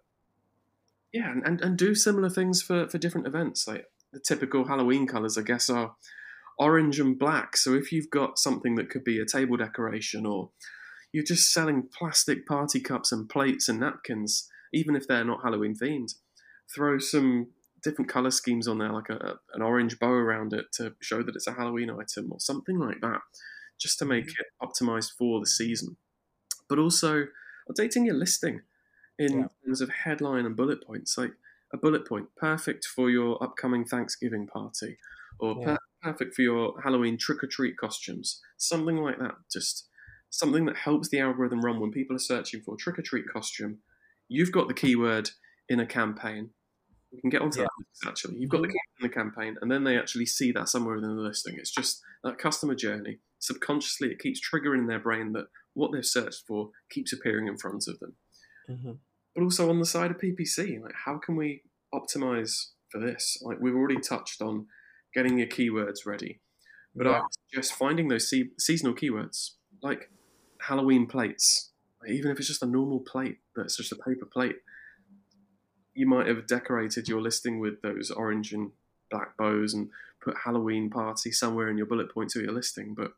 yeah 1.11 1.33
and, 1.33 1.42
and, 1.46 1.62
and 1.62 1.79
do 1.79 1.94
similar 1.94 2.29
things 2.29 2.61
for, 2.61 2.87
for 2.87 2.98
different 2.98 3.27
events. 3.27 3.66
Like 3.66 3.87
the 4.12 4.20
typical 4.20 4.66
Halloween 4.66 5.07
colors 5.07 5.38
I 5.38 5.42
guess 5.42 5.70
are 5.70 5.94
orange 6.58 7.00
and 7.00 7.18
black. 7.18 7.56
So 7.56 7.74
if 7.74 7.92
you've 7.92 8.10
got 8.10 8.38
something 8.38 8.74
that 8.76 8.90
could 8.90 9.04
be 9.04 9.18
a 9.18 9.26
table 9.26 9.56
decoration 9.56 10.26
or 10.26 10.50
you're 11.12 11.24
just 11.24 11.52
selling 11.52 11.88
plastic 11.96 12.46
party 12.46 12.80
cups 12.80 13.12
and 13.12 13.28
plates 13.28 13.68
and 13.68 13.80
napkins, 13.80 14.48
even 14.72 14.96
if 14.96 15.06
they're 15.06 15.24
not 15.24 15.42
Halloween 15.42 15.74
themed, 15.74 16.14
throw 16.74 16.98
some 16.98 17.48
different 17.82 18.10
color 18.10 18.30
schemes 18.30 18.68
on 18.68 18.78
there, 18.78 18.92
like 18.92 19.10
a, 19.10 19.38
an 19.54 19.62
orange 19.62 19.98
bow 19.98 20.10
around 20.10 20.52
it 20.52 20.66
to 20.74 20.94
show 21.00 21.22
that 21.22 21.34
it's 21.34 21.46
a 21.46 21.52
Halloween 21.52 21.90
item 21.90 22.30
or 22.30 22.40
something 22.40 22.78
like 22.78 23.00
that, 23.00 23.20
just 23.78 23.98
to 23.98 24.04
make 24.04 24.26
mm. 24.26 24.34
it 24.38 24.46
optimized 24.62 25.12
for 25.18 25.40
the 25.40 25.46
season. 25.46 25.96
But 26.68 26.78
also 26.78 27.26
updating 27.70 28.06
your 28.06 28.14
listing 28.14 28.62
in 29.18 29.40
Yeah. 29.40 29.46
terms 29.64 29.80
of 29.80 29.90
headline 29.90 30.46
and 30.46 30.56
bullet 30.56 30.84
points, 30.86 31.18
like 31.18 31.32
a 31.72 31.76
bullet 31.76 32.06
point 32.06 32.28
perfect 32.36 32.84
for 32.84 33.10
your 33.10 33.42
upcoming 33.42 33.84
Thanksgiving 33.84 34.46
party 34.46 34.98
or 35.38 35.56
Yeah. 35.58 35.64
per- 35.64 35.78
perfect 36.02 36.34
for 36.34 36.42
your 36.42 36.80
Halloween 36.82 37.16
trick 37.16 37.42
or 37.42 37.46
treat 37.46 37.76
costumes, 37.76 38.40
something 38.56 38.96
like 38.96 39.18
that. 39.18 39.34
Just 39.50 39.88
something 40.30 40.64
that 40.66 40.76
helps 40.76 41.08
the 41.08 41.20
algorithm 41.20 41.60
run 41.62 41.80
when 41.80 41.90
people 41.92 42.16
are 42.16 42.20
searching 42.20 42.60
for 42.62 42.76
trick 42.76 42.98
or 42.98 43.02
treat 43.02 43.24
costume. 43.32 43.78
You've 44.28 44.52
got 44.52 44.68
the 44.68 44.74
keyword 44.74 45.30
in 45.68 45.80
a 45.80 45.86
campaign. 45.86 46.50
We 47.12 47.20
can 47.20 47.30
get 47.30 47.42
onto 47.42 47.60
Yeah. 47.60 47.66
that 48.02 48.08
actually. 48.08 48.38
You've 48.38 48.50
got 48.50 48.62
the 48.62 48.68
Mhm. 48.68 48.74
in 49.00 49.02
the 49.02 49.08
campaign, 49.10 49.58
and 49.60 49.70
then 49.70 49.84
they 49.84 49.98
actually 49.98 50.26
see 50.26 50.50
that 50.52 50.68
somewhere 50.68 50.94
within 50.94 51.14
the 51.14 51.22
listing. 51.22 51.56
It's 51.58 51.70
just 51.70 52.02
that 52.24 52.38
customer 52.38 52.74
journey. 52.74 53.20
Subconsciously, 53.38 54.10
it 54.10 54.18
keeps 54.18 54.40
triggering 54.40 54.78
in 54.80 54.86
their 54.86 54.98
brain 55.00 55.32
that 55.32 55.48
what 55.74 55.92
they've 55.92 56.06
searched 56.06 56.46
for 56.46 56.70
keeps 56.90 57.12
appearing 57.12 57.46
in 57.48 57.58
front 57.58 57.86
of 57.86 57.98
them. 58.00 58.16
Mhm. 58.68 59.00
But 59.34 59.42
also 59.42 59.68
on 59.68 59.78
the 59.78 59.86
side 59.86 60.10
of 60.10 60.18
PPC, 60.18 60.78
like 60.78 60.94
how 60.94 61.18
can 61.18 61.36
we 61.36 61.64
optimize 61.92 62.72
for 62.90 62.98
this? 62.98 63.36
Like 63.42 63.60
we've 63.60 63.74
already 63.74 64.00
touched 64.00 64.40
on 64.40 64.68
getting 65.14 65.38
your 65.38 65.46
keywords 65.48 66.07
ready, 66.07 66.40
but 66.94 67.07
I 67.07 67.11
Yeah. 67.11 67.20
would 67.22 67.33
suggest 67.51 67.75
finding 67.75 68.09
those 68.09 68.29
se- 68.29 68.53
seasonal 68.59 68.94
keywords 68.94 69.53
like 69.83 70.11
Halloween 70.61 71.07
plates, 71.07 71.72
even 72.07 72.31
if 72.31 72.38
it's 72.38 72.48
just 72.48 72.62
a 72.62 72.66
normal 72.66 73.01
plate 73.01 73.38
that's 73.55 73.77
just 73.77 73.92
a 73.92 73.96
paper 73.96 74.27
plate. 74.27 74.57
You 75.94 76.07
might 76.07 76.27
have 76.27 76.46
decorated 76.46 77.09
your 77.09 77.20
listing 77.20 77.59
with 77.59 77.83
those 77.83 78.11
orange 78.11 78.53
and 78.53 78.72
black 79.11 79.37
bows 79.37 79.75
and 79.75 79.90
put 80.22 80.38
Halloween 80.44 80.88
party 80.88 81.31
somewhere 81.33 81.68
in 81.68 81.77
your 81.77 81.87
bullet 81.87 82.12
points 82.12 82.35
of 82.35 82.42
your 82.42 82.53
listing, 82.53 82.94
but 82.94 83.12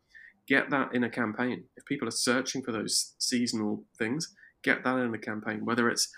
get 0.47 0.71
that 0.71 0.93
in 0.95 1.05
a 1.05 1.11
campaign. 1.11 1.69
If 1.77 1.85
people 1.85 2.09
are 2.09 2.13
searching 2.13 2.63
for 2.63 2.73
those 2.73 3.15
seasonal 3.19 3.85
things, 3.97 4.35
get 4.63 4.83
that 4.85 4.99
in 4.99 5.15
a 5.15 5.19
campaign, 5.19 5.65
whether 5.65 5.89
it's 5.89 6.13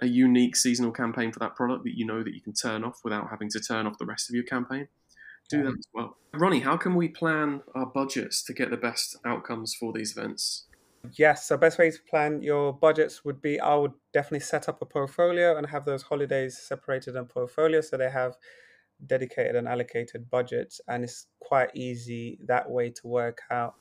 a 0.00 0.06
unique 0.06 0.56
seasonal 0.56 0.92
campaign 0.92 1.32
for 1.32 1.38
that 1.38 1.54
product 1.54 1.84
that 1.84 1.96
you 1.96 2.04
know 2.04 2.22
that 2.22 2.34
you 2.34 2.40
can 2.40 2.52
turn 2.52 2.84
off 2.84 3.00
without 3.04 3.30
having 3.30 3.48
to 3.48 3.60
turn 3.60 3.86
off 3.86 3.98
the 3.98 4.06
rest 4.06 4.28
of 4.28 4.34
your 4.34 4.44
campaign. 4.44 4.88
Do 5.48 5.62
that 5.64 5.78
as 5.78 5.86
well. 5.92 6.16
Ronnie, 6.34 6.60
how 6.60 6.76
can 6.76 6.94
we 6.94 7.08
plan 7.08 7.62
our 7.74 7.86
budgets 7.86 8.42
to 8.44 8.52
get 8.52 8.70
the 8.70 8.76
best 8.76 9.16
outcomes 9.24 9.74
for 9.78 9.92
these 9.92 10.16
events? 10.16 10.66
Yes, 11.12 11.46
so 11.46 11.56
best 11.56 11.78
way 11.78 11.90
to 11.90 11.98
plan 12.08 12.42
your 12.42 12.72
budgets 12.72 13.24
would 13.24 13.42
be 13.42 13.60
I 13.60 13.74
would 13.74 13.92
definitely 14.12 14.40
set 14.40 14.68
up 14.68 14.80
a 14.82 14.86
portfolio 14.86 15.58
and 15.58 15.66
have 15.66 15.84
those 15.84 16.02
holidays 16.02 16.58
separated 16.58 17.16
in 17.16 17.26
portfolio 17.26 17.80
so 17.80 17.96
they 17.96 18.10
have 18.10 18.36
dedicated 19.04 19.56
and 19.56 19.66
allocated 19.66 20.30
budgets 20.30 20.80
and 20.86 21.02
it's 21.02 21.26
quite 21.40 21.70
easy 21.74 22.38
that 22.46 22.70
way 22.70 22.88
to 22.88 23.06
work 23.08 23.42
out 23.50 23.74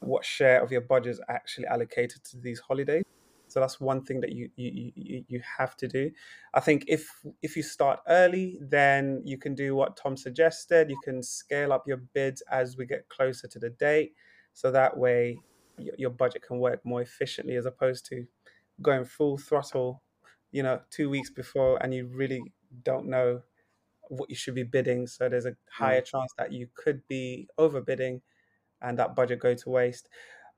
what 0.00 0.24
share 0.24 0.62
of 0.62 0.72
your 0.72 0.80
budget 0.80 1.12
is 1.12 1.20
actually 1.28 1.66
allocated 1.66 2.24
to 2.24 2.38
these 2.38 2.60
holidays. 2.60 3.04
So 3.54 3.60
that's 3.60 3.80
one 3.80 4.02
thing 4.02 4.20
that 4.22 4.32
you 4.32 4.50
you, 4.56 4.90
you, 4.96 5.24
you 5.28 5.40
have 5.58 5.76
to 5.76 5.86
do. 5.86 6.10
I 6.54 6.58
think 6.58 6.86
if 6.88 7.08
if 7.40 7.56
you 7.56 7.62
start 7.62 8.00
early, 8.08 8.58
then 8.60 9.22
you 9.24 9.38
can 9.38 9.54
do 9.54 9.76
what 9.76 9.96
Tom 9.96 10.16
suggested. 10.16 10.90
You 10.90 10.98
can 11.04 11.22
scale 11.22 11.72
up 11.72 11.84
your 11.86 11.98
bids 11.98 12.42
as 12.50 12.76
we 12.76 12.84
get 12.84 13.08
closer 13.08 13.46
to 13.46 13.58
the 13.60 13.70
date, 13.70 14.14
so 14.54 14.72
that 14.72 14.96
way 14.98 15.38
your, 15.78 15.94
your 15.96 16.10
budget 16.10 16.42
can 16.42 16.58
work 16.58 16.80
more 16.84 17.00
efficiently 17.00 17.54
as 17.54 17.64
opposed 17.64 18.04
to 18.06 18.26
going 18.82 19.04
full 19.04 19.38
throttle, 19.38 20.02
you 20.50 20.64
know, 20.64 20.80
two 20.90 21.08
weeks 21.08 21.30
before 21.30 21.80
and 21.80 21.94
you 21.94 22.06
really 22.06 22.42
don't 22.82 23.06
know 23.06 23.40
what 24.08 24.28
you 24.28 24.34
should 24.34 24.56
be 24.56 24.64
bidding. 24.64 25.06
So 25.06 25.28
there's 25.28 25.46
a 25.46 25.52
mm. 25.52 25.56
higher 25.70 26.00
chance 26.00 26.32
that 26.38 26.50
you 26.50 26.66
could 26.74 27.06
be 27.06 27.46
overbidding 27.56 28.20
and 28.82 28.98
that 28.98 29.14
budget 29.14 29.38
go 29.38 29.54
to 29.54 29.70
waste. 29.70 30.08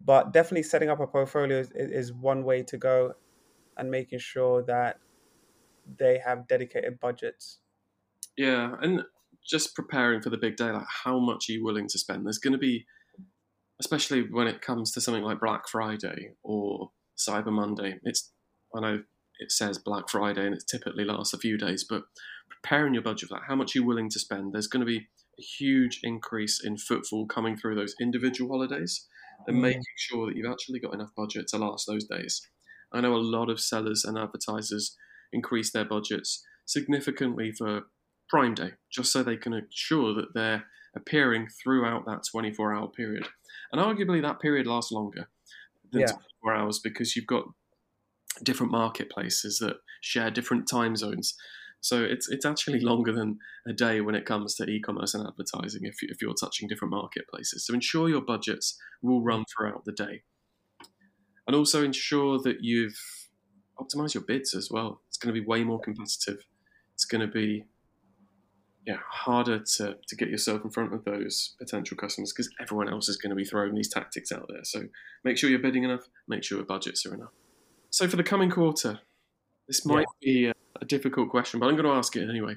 But 0.05 0.33
definitely 0.33 0.63
setting 0.63 0.89
up 0.89 1.01
a 1.01 1.07
portfolio 1.07 1.59
is, 1.59 1.71
is 1.75 2.13
one 2.13 2.45
way 2.45 2.63
to 2.65 2.77
go 2.77 3.15
and 3.77 3.91
making 3.91 4.19
sure 4.19 4.63
that 4.65 4.99
they 5.99 6.19
have 6.19 6.49
dedicated 6.49 7.01
budgets. 7.01 7.59
Yeah, 8.37 8.75
and 8.81 9.03
just 9.47 9.75
preparing 9.75 10.21
for 10.21 10.31
the 10.31 10.39
big 10.39 10.57
day, 10.57 10.71
like 10.71 10.87
how 11.05 11.19
much 11.19 11.49
are 11.49 11.53
you 11.53 11.65
willing 11.65 11.89
to 11.89 11.99
spend? 11.99 12.27
There's 12.27 12.39
going 12.39 12.53
to 12.53 12.59
be, 12.59 12.87
especially 13.81 14.23
when 14.31 14.47
it 14.47 14.61
comes 14.61 14.93
to 14.93 15.01
something 15.01 15.23
like 15.23 15.41
Black 15.41 15.69
Friday 15.69 16.33
or 16.43 16.91
Cyber 17.17 17.53
Monday. 17.53 17.99
It's 18.03 18.33
I 18.75 18.81
know 18.81 19.03
it 19.39 19.53
says 19.53 19.79
Black 19.79 20.09
Friday 20.09 20.45
and 20.45 20.55
it 20.55 20.65
typically 20.69 21.05
lasts 21.05 21.35
a 21.35 21.39
few 21.39 21.57
days, 21.57 21.85
but 21.89 22.05
preparing 22.49 22.95
your 22.95 23.03
budget 23.03 23.29
for 23.29 23.37
that, 23.37 23.45
how 23.49 23.55
much 23.55 23.75
are 23.75 23.81
you 23.81 23.87
willing 23.87 24.11
to 24.11 24.19
spend? 24.19 24.53
There's 24.53 24.67
going 24.67 24.81
to 24.81 24.87
be 24.87 25.09
a 25.39 25.43
huge 25.43 26.01
increase 26.03 26.63
in 26.63 26.77
footfall 26.77 27.27
coming 27.27 27.57
through 27.57 27.75
those 27.75 27.95
individual 28.01 28.51
holidays, 28.51 29.07
and 29.47 29.59
Mm. 29.59 29.63
making 29.63 29.85
sure 29.97 30.27
that 30.27 30.37
you've 30.37 30.51
actually 30.51 30.81
got 30.81 30.95
enough 30.95 31.15
budget 31.17 31.47
to 31.49 31.59
last 31.59 31.87
those 31.87 32.05
days. 32.05 32.47
I 32.93 33.01
know 33.01 33.15
a 33.15 33.19
lot 33.19 33.51
of 33.51 33.61
sellers 33.61 34.05
and 34.05 34.17
advertisers 34.19 34.97
increase 35.33 35.73
their 35.73 35.85
budgets 35.85 36.45
significantly 36.67 37.53
for 37.53 37.91
Prime 38.29 38.55
Day, 38.55 38.75
just 38.91 39.13
so 39.13 39.23
they 39.23 39.37
can 39.37 39.53
ensure 39.53 40.15
that 40.15 40.35
they're 40.35 40.67
appearing 40.95 41.49
throughout 41.49 42.07
that 42.07 42.23
24 42.31 42.75
hour 42.75 42.89
period. 42.89 43.29
And 43.73 43.81
arguably, 43.81 44.23
that 44.23 44.41
period 44.41 44.67
lasts 44.67 44.93
longer 44.93 45.29
than 45.93 46.03
Yeah. 46.03 46.13
24 46.13 46.55
hours 46.55 46.79
because 46.79 47.15
you've 47.17 47.27
got 47.27 47.45
different 48.43 48.73
marketplaces 48.73 49.59
that 49.59 49.77
share 50.01 50.31
different 50.31 50.69
time 50.69 50.97
zones. 50.97 51.37
So 51.87 52.03
it's 52.03 52.29
it's 52.29 52.45
actually 52.45 52.81
longer 52.81 53.13
than 53.13 53.39
a 53.69 53.73
day 53.73 54.01
when 54.01 54.15
it 54.15 54.27
comes 54.27 54.55
to 54.57 54.65
e-commerce 54.65 55.15
and 55.15 55.27
advertising 55.27 55.83
if, 55.85 56.03
you, 56.03 56.09
if 56.11 56.21
you're 56.21 56.35
touching 56.35 56.69
different 56.69 56.93
marketplaces. 56.93 57.67
So 57.67 57.75
ensure 57.75 58.09
your 58.09 58.21
budgets 58.21 58.77
will 59.03 59.23
run 59.23 59.45
throughout 59.45 59.85
the 59.85 59.93
day. 59.93 60.23
And 61.47 61.55
also 61.55 61.85
ensure 61.85 62.41
that 62.43 62.57
you've 62.63 62.99
optimized 63.79 64.15
your 64.15 64.25
bids 64.25 64.53
as 64.55 64.69
well. 64.71 65.01
It's 65.07 65.17
going 65.17 65.33
to 65.33 65.41
be 65.41 65.47
way 65.47 65.63
more 65.63 65.79
competitive. 65.79 66.39
It's 66.95 67.05
going 67.05 67.21
to 67.21 67.33
be 67.33 67.67
yeah, 68.87 68.99
harder 69.09 69.59
to, 69.77 69.97
to 70.07 70.17
get 70.17 70.29
yourself 70.29 70.65
in 70.65 70.71
front 70.71 70.95
of 70.95 71.05
those 71.05 71.57
potential 71.59 71.97
customers 71.97 72.33
because 72.33 72.49
everyone 72.61 72.89
else 72.89 73.09
is 73.09 73.17
going 73.17 73.31
to 73.31 73.37
be 73.37 73.45
throwing 73.45 73.75
these 73.75 73.89
tactics 73.89 74.31
out 74.31 74.47
there. 74.49 74.63
So 74.63 74.85
make 75.25 75.37
sure 75.37 75.51
you're 75.51 75.59
bidding 75.59 75.83
enough, 75.83 76.09
make 76.29 76.45
sure 76.45 76.59
your 76.59 76.67
budgets 76.67 77.05
are 77.05 77.15
enough. 77.15 77.33
So 77.91 78.07
for 78.09 78.17
the 78.17 78.23
coming 78.23 78.51
quarter, 78.51 79.01
this 79.67 79.85
might 79.85 80.07
be 80.23 80.49
uh, 80.49 80.53
a, 80.81 80.85
difficult 80.85 81.31
question, 81.31 81.61
but 81.61 81.67
I'm 81.67 81.77
going 81.77 81.85
to 81.87 81.93
ask 81.93 82.17
it 82.17 82.29
anyway. 82.29 82.57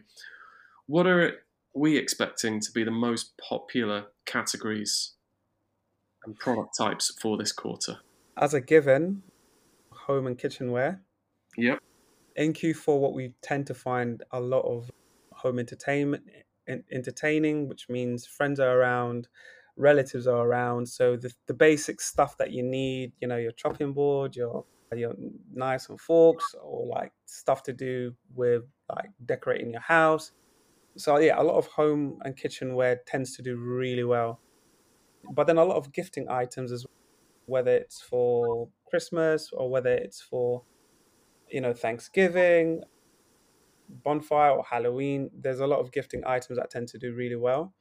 What 0.87 1.07
are 1.07 1.33
we 1.75 1.97
expecting 1.97 2.59
to 2.59 2.71
be 2.71 2.83
the 2.83 2.91
most 2.91 3.37
popular 3.37 4.05
categories 4.25 5.13
and 6.25 6.37
product 6.37 6.77
types 6.77 7.15
for 7.21 7.37
this 7.37 7.51
quarter? 7.51 7.99
As 8.37 8.53
a 8.53 8.61
given, 8.61 9.23
home 9.91 10.27
and 10.27 10.37
kitchenware. 10.37 11.01
Yep. 11.57 11.79
In 12.35 12.53
Q4, 12.53 12.99
what 12.99 13.13
we 13.13 13.33
tend 13.41 13.67
to 13.67 13.73
find 13.73 14.23
a 14.31 14.39
lot 14.39 14.61
of 14.61 14.89
home 15.33 15.59
entertainment, 15.59 16.23
entertaining, 16.91 17.67
which 17.67 17.89
means 17.89 18.25
friends 18.25 18.59
are 18.59 18.79
around, 18.79 19.27
relatives 19.77 20.27
are 20.27 20.45
around. 20.45 20.87
So 20.87 21.15
the, 21.15 21.33
the 21.47 21.53
basic 21.53 22.01
stuff 22.01 22.37
that 22.37 22.51
you 22.51 22.63
need, 22.63 23.13
you 23.19 23.27
know, 23.27 23.37
your 23.37 23.51
chopping 23.51 23.93
board, 23.93 24.35
your 24.35 24.65
your 24.97 25.13
knives 25.53 25.89
and 25.89 25.99
forks, 25.99 26.55
or 26.61 26.85
like 26.87 27.11
stuff 27.25 27.63
to 27.63 27.73
do 27.73 28.13
with 28.35 28.63
like 28.95 29.11
decorating 29.25 29.71
your 29.71 29.81
house. 29.81 30.31
So 30.97 31.17
yeah, 31.17 31.39
a 31.39 31.43
lot 31.43 31.57
of 31.57 31.67
home 31.67 32.19
and 32.23 32.35
kitchenware 32.35 33.01
tends 33.05 33.35
to 33.37 33.41
do 33.41 33.55
really 33.57 34.03
well. 34.03 34.39
But 35.31 35.47
then 35.47 35.57
a 35.57 35.65
lot 35.65 35.77
of 35.77 35.91
gifting 35.91 36.29
items 36.29 36.71
as 36.71 36.85
well, 36.85 36.95
whether 37.45 37.71
it's 37.71 38.01
for 38.01 38.69
Christmas 38.89 39.51
or 39.53 39.69
whether 39.69 39.91
it's 39.91 40.21
for 40.21 40.63
you 41.49 41.61
know 41.61 41.73
Thanksgiving, 41.73 42.81
bonfire 43.89 44.51
or 44.51 44.63
Halloween. 44.63 45.29
There's 45.33 45.59
a 45.59 45.67
lot 45.67 45.79
of 45.79 45.91
gifting 45.91 46.23
items 46.25 46.57
that 46.57 46.69
tend 46.69 46.87
to 46.89 46.97
do 46.97 47.13
really 47.13 47.35
well. 47.35 47.73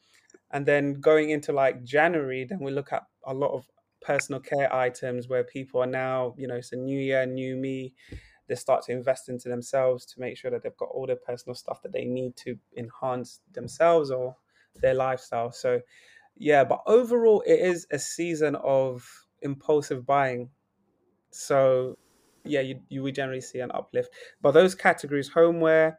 And 0.50 0.64
then 0.66 1.00
going 1.00 1.30
into 1.30 1.52
like 1.52 1.84
January, 1.84 2.44
then 2.44 2.60
we 2.60 2.70
look 2.70 2.92
at 2.92 3.04
a 3.26 3.34
lot 3.34 3.52
of 3.52 3.66
personal 4.00 4.40
care 4.40 4.72
items 4.74 5.28
where 5.28 5.44
people 5.44 5.82
are 5.82 5.86
now, 5.86 6.34
you 6.36 6.46
know, 6.46 6.56
it's 6.56 6.72
a 6.72 6.76
new 6.76 6.98
year, 6.98 7.26
new 7.26 7.56
me. 7.56 7.94
They 8.48 8.54
start 8.54 8.84
to 8.84 8.92
invest 8.92 9.28
into 9.28 9.48
themselves 9.48 10.06
to 10.06 10.20
make 10.20 10.38
sure 10.38 10.50
that 10.50 10.62
they've 10.62 10.76
got 10.76 10.88
all 10.88 11.06
the 11.06 11.16
personal 11.16 11.54
stuff 11.54 11.82
that 11.82 11.92
they 11.92 12.04
need 12.04 12.36
to 12.36 12.56
enhance 12.76 13.40
themselves 13.52 14.10
or 14.10 14.36
their 14.80 14.94
lifestyle. 14.94 15.52
So, 15.52 15.80
yeah, 16.36 16.64
but 16.64 16.82
overall, 16.86 17.42
it 17.46 17.60
is 17.60 17.86
a 17.90 17.98
season 17.98 18.56
of 18.56 19.06
impulsive 19.42 20.06
buying. 20.06 20.50
So, 21.30 21.98
yeah, 22.44 22.60
you, 22.60 22.80
you 22.88 23.02
would 23.02 23.14
generally 23.14 23.40
see 23.40 23.60
an 23.60 23.70
uplift. 23.72 24.10
But 24.40 24.52
those 24.52 24.74
categories, 24.74 25.28
homeware, 25.28 25.98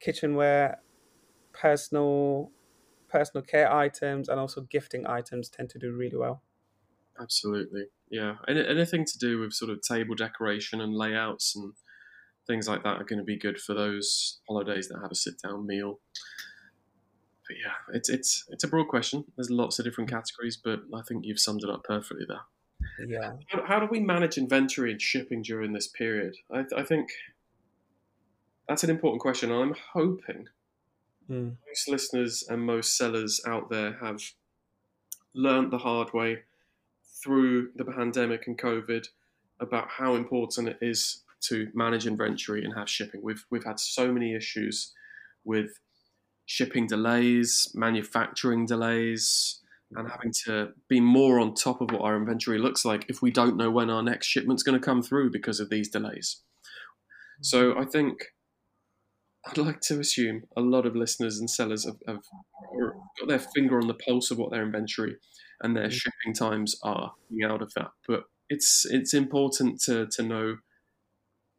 kitchenware, 0.00 0.80
personal 1.52 2.52
personal 3.08 3.42
care 3.42 3.72
items, 3.72 4.28
and 4.28 4.38
also 4.38 4.60
gifting 4.60 5.06
items 5.06 5.48
tend 5.48 5.70
to 5.70 5.78
do 5.78 5.92
really 5.92 6.16
well. 6.16 6.42
Absolutely. 7.20 7.84
Yeah. 8.10 8.36
Any, 8.46 8.66
anything 8.66 9.04
to 9.04 9.18
do 9.18 9.40
with 9.40 9.52
sort 9.52 9.70
of 9.70 9.80
table 9.82 10.14
decoration 10.14 10.80
and 10.80 10.94
layouts 10.94 11.54
and 11.56 11.72
things 12.46 12.68
like 12.68 12.82
that 12.84 13.00
are 13.00 13.04
going 13.04 13.18
to 13.18 13.24
be 13.24 13.38
good 13.38 13.60
for 13.60 13.74
those 13.74 14.38
holidays 14.48 14.88
that 14.88 15.00
have 15.02 15.10
a 15.10 15.14
sit 15.14 15.34
down 15.42 15.66
meal. 15.66 16.00
But 17.46 17.56
yeah, 17.64 17.96
it's 17.96 18.08
it's 18.08 18.44
it's 18.48 18.64
a 18.64 18.68
broad 18.68 18.88
question. 18.88 19.24
There's 19.36 19.50
lots 19.50 19.78
of 19.78 19.84
different 19.84 20.10
categories, 20.10 20.56
but 20.62 20.80
I 20.94 21.02
think 21.06 21.24
you've 21.24 21.40
summed 21.40 21.64
it 21.64 21.70
up 21.70 21.82
perfectly 21.84 22.26
there. 22.28 23.08
Yeah. 23.08 23.32
How, 23.48 23.64
how 23.66 23.80
do 23.80 23.88
we 23.90 24.00
manage 24.00 24.38
inventory 24.38 24.92
and 24.92 25.00
shipping 25.00 25.42
during 25.42 25.72
this 25.72 25.88
period? 25.88 26.34
I, 26.52 26.64
I 26.76 26.84
think 26.84 27.08
that's 28.68 28.84
an 28.84 28.90
important 28.90 29.20
question. 29.22 29.50
I'm 29.50 29.74
hoping 29.92 30.48
Mm. 31.30 31.56
most 31.66 31.88
listeners 31.88 32.44
and 32.48 32.62
most 32.62 32.96
sellers 32.96 33.38
out 33.46 33.68
there 33.68 33.98
have 34.00 34.22
learned 35.34 35.70
the 35.70 35.76
hard 35.76 36.14
way 36.14 36.44
through 37.22 37.70
the 37.76 37.84
pandemic 37.84 38.46
and 38.46 38.58
COVID 38.58 39.06
about 39.60 39.88
how 39.88 40.14
important 40.14 40.68
it 40.68 40.78
is 40.80 41.22
to 41.40 41.68
manage 41.74 42.06
inventory 42.06 42.64
and 42.64 42.74
have 42.74 42.88
shipping. 42.88 43.20
We've 43.22 43.44
we've 43.50 43.64
had 43.64 43.80
so 43.80 44.12
many 44.12 44.34
issues 44.34 44.92
with 45.44 45.70
shipping 46.46 46.86
delays, 46.86 47.70
manufacturing 47.74 48.66
delays, 48.66 49.60
and 49.92 50.10
having 50.10 50.32
to 50.46 50.70
be 50.88 51.00
more 51.00 51.38
on 51.38 51.54
top 51.54 51.80
of 51.80 51.90
what 51.90 52.02
our 52.02 52.16
inventory 52.16 52.58
looks 52.58 52.84
like 52.84 53.06
if 53.08 53.22
we 53.22 53.30
don't 53.30 53.56
know 53.56 53.70
when 53.70 53.90
our 53.90 54.02
next 54.02 54.26
shipment's 54.26 54.62
going 54.62 54.78
to 54.78 54.84
come 54.84 55.02
through 55.02 55.30
because 55.30 55.60
of 55.60 55.70
these 55.70 55.88
delays. 55.88 56.42
So 57.40 57.78
I 57.78 57.84
think 57.84 58.32
I'd 59.46 59.58
like 59.58 59.80
to 59.82 60.00
assume 60.00 60.42
a 60.56 60.60
lot 60.60 60.86
of 60.86 60.96
listeners 60.96 61.38
and 61.38 61.48
sellers 61.48 61.84
have, 61.84 61.96
have 62.06 62.22
got 63.18 63.28
their 63.28 63.38
finger 63.38 63.78
on 63.78 63.86
the 63.86 63.94
pulse 63.94 64.30
of 64.30 64.38
what 64.38 64.50
their 64.50 64.64
inventory 64.64 65.16
and 65.62 65.76
their 65.76 65.90
shipping 65.90 66.32
times 66.34 66.78
are 66.82 67.12
out 67.44 67.62
of 67.62 67.74
that. 67.74 67.90
But 68.06 68.24
it's 68.48 68.86
it's 68.88 69.14
important 69.14 69.80
to 69.82 70.06
to 70.06 70.22
know 70.22 70.58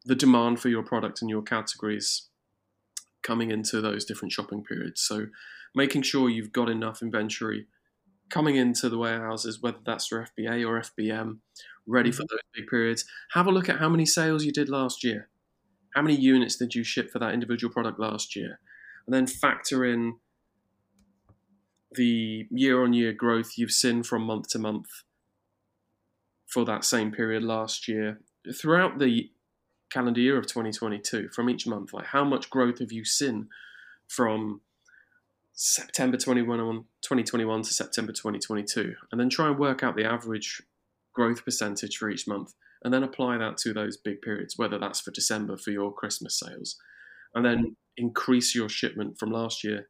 the 0.05 0.15
demand 0.15 0.59
for 0.59 0.69
your 0.69 0.83
product 0.83 1.21
and 1.21 1.29
your 1.29 1.41
categories 1.41 2.29
coming 3.21 3.51
into 3.51 3.81
those 3.81 4.05
different 4.05 4.31
shopping 4.31 4.63
periods. 4.63 5.01
So 5.01 5.27
making 5.75 6.03
sure 6.03 6.29
you've 6.29 6.53
got 6.53 6.69
enough 6.69 7.01
inventory 7.01 7.67
coming 8.29 8.55
into 8.55 8.89
the 8.89 8.97
warehouses, 8.97 9.61
whether 9.61 9.79
that's 9.85 10.07
for 10.07 10.25
FBA 10.37 10.67
or 10.67 10.79
FBM, 10.81 11.39
ready 11.85 12.11
for 12.11 12.23
mm-hmm. 12.23 12.27
those 12.31 12.39
big 12.55 12.67
periods. 12.67 13.05
Have 13.33 13.47
a 13.47 13.51
look 13.51 13.69
at 13.69 13.79
how 13.79 13.89
many 13.89 14.05
sales 14.05 14.45
you 14.45 14.51
did 14.51 14.69
last 14.69 15.03
year. 15.03 15.29
How 15.95 16.01
many 16.01 16.15
units 16.15 16.55
did 16.55 16.75
you 16.75 16.83
ship 16.83 17.11
for 17.11 17.19
that 17.19 17.33
individual 17.33 17.73
product 17.73 17.99
last 17.99 18.35
year? 18.35 18.59
And 19.05 19.13
then 19.13 19.25
factor 19.25 19.83
in 19.83 20.17
the 21.95 22.47
year 22.51 22.83
on 22.83 22.93
year 22.93 23.13
growth 23.13 23.57
you've 23.57 23.71
seen 23.71 24.03
from 24.03 24.23
month 24.23 24.49
to 24.49 24.59
month 24.59 24.87
for 26.47 26.65
that 26.65 26.83
same 26.83 27.11
period 27.11 27.43
last 27.43 27.87
year. 27.87 28.19
Throughout 28.55 28.99
the 28.99 29.31
calendar 29.91 30.21
year 30.21 30.37
of 30.37 30.47
2022, 30.47 31.29
from 31.29 31.49
each 31.49 31.65
month, 31.67 31.93
like 31.93 32.07
how 32.07 32.23
much 32.23 32.49
growth 32.49 32.79
have 32.79 32.91
you 32.91 33.05
seen 33.05 33.49
from 34.07 34.61
September 35.53 36.17
21, 36.17 36.57
2021 37.01 37.61
to 37.63 37.73
September 37.73 38.11
2022? 38.11 38.95
And 39.11 39.19
then 39.19 39.29
try 39.29 39.47
and 39.47 39.59
work 39.59 39.83
out 39.83 39.95
the 39.95 40.05
average 40.05 40.61
growth 41.13 41.43
percentage 41.43 41.97
for 41.97 42.09
each 42.09 42.27
month 42.27 42.53
and 42.83 42.93
then 42.93 43.03
apply 43.03 43.37
that 43.37 43.57
to 43.57 43.73
those 43.73 43.97
big 43.97 44.21
periods, 44.21 44.57
whether 44.57 44.79
that's 44.79 45.01
for 45.01 45.11
December 45.11 45.57
for 45.57 45.71
your 45.71 45.91
Christmas 45.91 46.39
sales, 46.39 46.77
and 47.35 47.45
then 47.45 47.75
increase 47.97 48.55
your 48.55 48.69
shipment 48.69 49.19
from 49.19 49.31
last 49.31 49.63
year, 49.63 49.89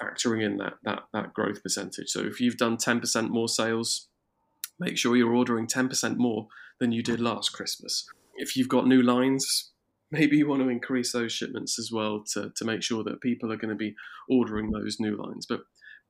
factoring 0.00 0.44
in 0.44 0.56
that 0.58 0.74
that 0.84 1.04
that 1.12 1.32
growth 1.32 1.62
percentage. 1.62 2.08
So 2.08 2.20
if 2.20 2.40
you've 2.40 2.56
done 2.56 2.76
10% 2.76 3.30
more 3.30 3.48
sales, 3.48 4.08
make 4.78 4.98
sure 4.98 5.16
you're 5.16 5.34
ordering 5.34 5.66
10% 5.66 6.16
more 6.16 6.48
than 6.80 6.92
you 6.92 7.02
did 7.02 7.20
last 7.20 7.52
Christmas. 7.52 8.06
If 8.34 8.56
you've 8.56 8.68
got 8.68 8.86
new 8.86 9.02
lines, 9.02 9.72
maybe 10.10 10.36
you 10.36 10.46
want 10.46 10.62
to 10.62 10.68
increase 10.68 11.12
those 11.12 11.32
shipments 11.32 11.78
as 11.78 11.90
well 11.90 12.22
to, 12.34 12.52
to 12.54 12.64
make 12.64 12.82
sure 12.82 13.02
that 13.04 13.22
people 13.22 13.50
are 13.50 13.56
going 13.56 13.70
to 13.70 13.74
be 13.74 13.94
ordering 14.28 14.70
those 14.70 15.00
new 15.00 15.16
lines. 15.16 15.46
But 15.48 15.60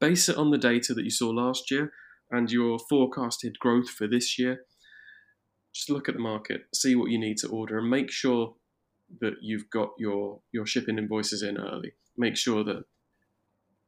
base 0.01 0.29
it 0.29 0.37
on 0.37 0.51
the 0.51 0.59
data 0.59 0.93
that 0.95 1.05
you 1.05 1.11
saw 1.11 1.31
last 1.31 1.71
year 1.71 1.93
and 2.31 2.51
your 2.51 2.79
forecasted 2.91 3.59
growth 3.61 3.89
for 3.89 4.09
this 4.09 4.39
year 4.39 4.65
just 5.77 5.91
look 5.91 6.09
at 6.09 6.15
the 6.15 6.21
market, 6.21 6.63
see 6.75 6.97
what 6.97 7.11
you 7.11 7.19
need 7.19 7.37
to 7.39 7.49
order, 7.49 7.79
and 7.79 7.91
make 7.91 8.11
sure 8.11 8.55
that 9.21 9.35
you've 9.43 9.69
got 9.71 9.91
your 9.99 10.41
your 10.51 10.65
shipping 10.65 10.97
invoices 10.97 11.43
in 11.43 11.59
early. 11.59 11.93
Make 12.17 12.37
sure 12.37 12.65
that 12.65 12.85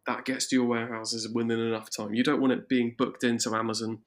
that 0.09 0.25
gets 0.25 0.47
to 0.49 0.57
your 0.57 0.65
warehouses 0.65 1.29
within 1.29 1.61
enough 1.61 1.89
time. 1.95 2.15
You 2.15 2.25
don't 2.25 2.41
want 2.41 2.55
it 2.55 2.69
being 2.69 2.95
booked 2.97 3.23
into 3.23 3.55
Amazon 3.55 3.99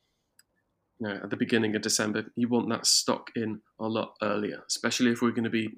you 0.99 1.07
know, 1.07 1.19
at 1.23 1.29
the 1.29 1.37
beginning 1.37 1.75
of 1.75 1.81
December. 1.81 2.25
You 2.35 2.49
want 2.49 2.69
that 2.69 2.85
stock 2.85 3.29
in 3.35 3.61
a 3.79 3.87
lot 3.87 4.15
earlier, 4.21 4.63
especially 4.67 5.11
if 5.11 5.21
we're 5.21 5.31
going 5.31 5.45
to 5.45 5.49
be 5.49 5.77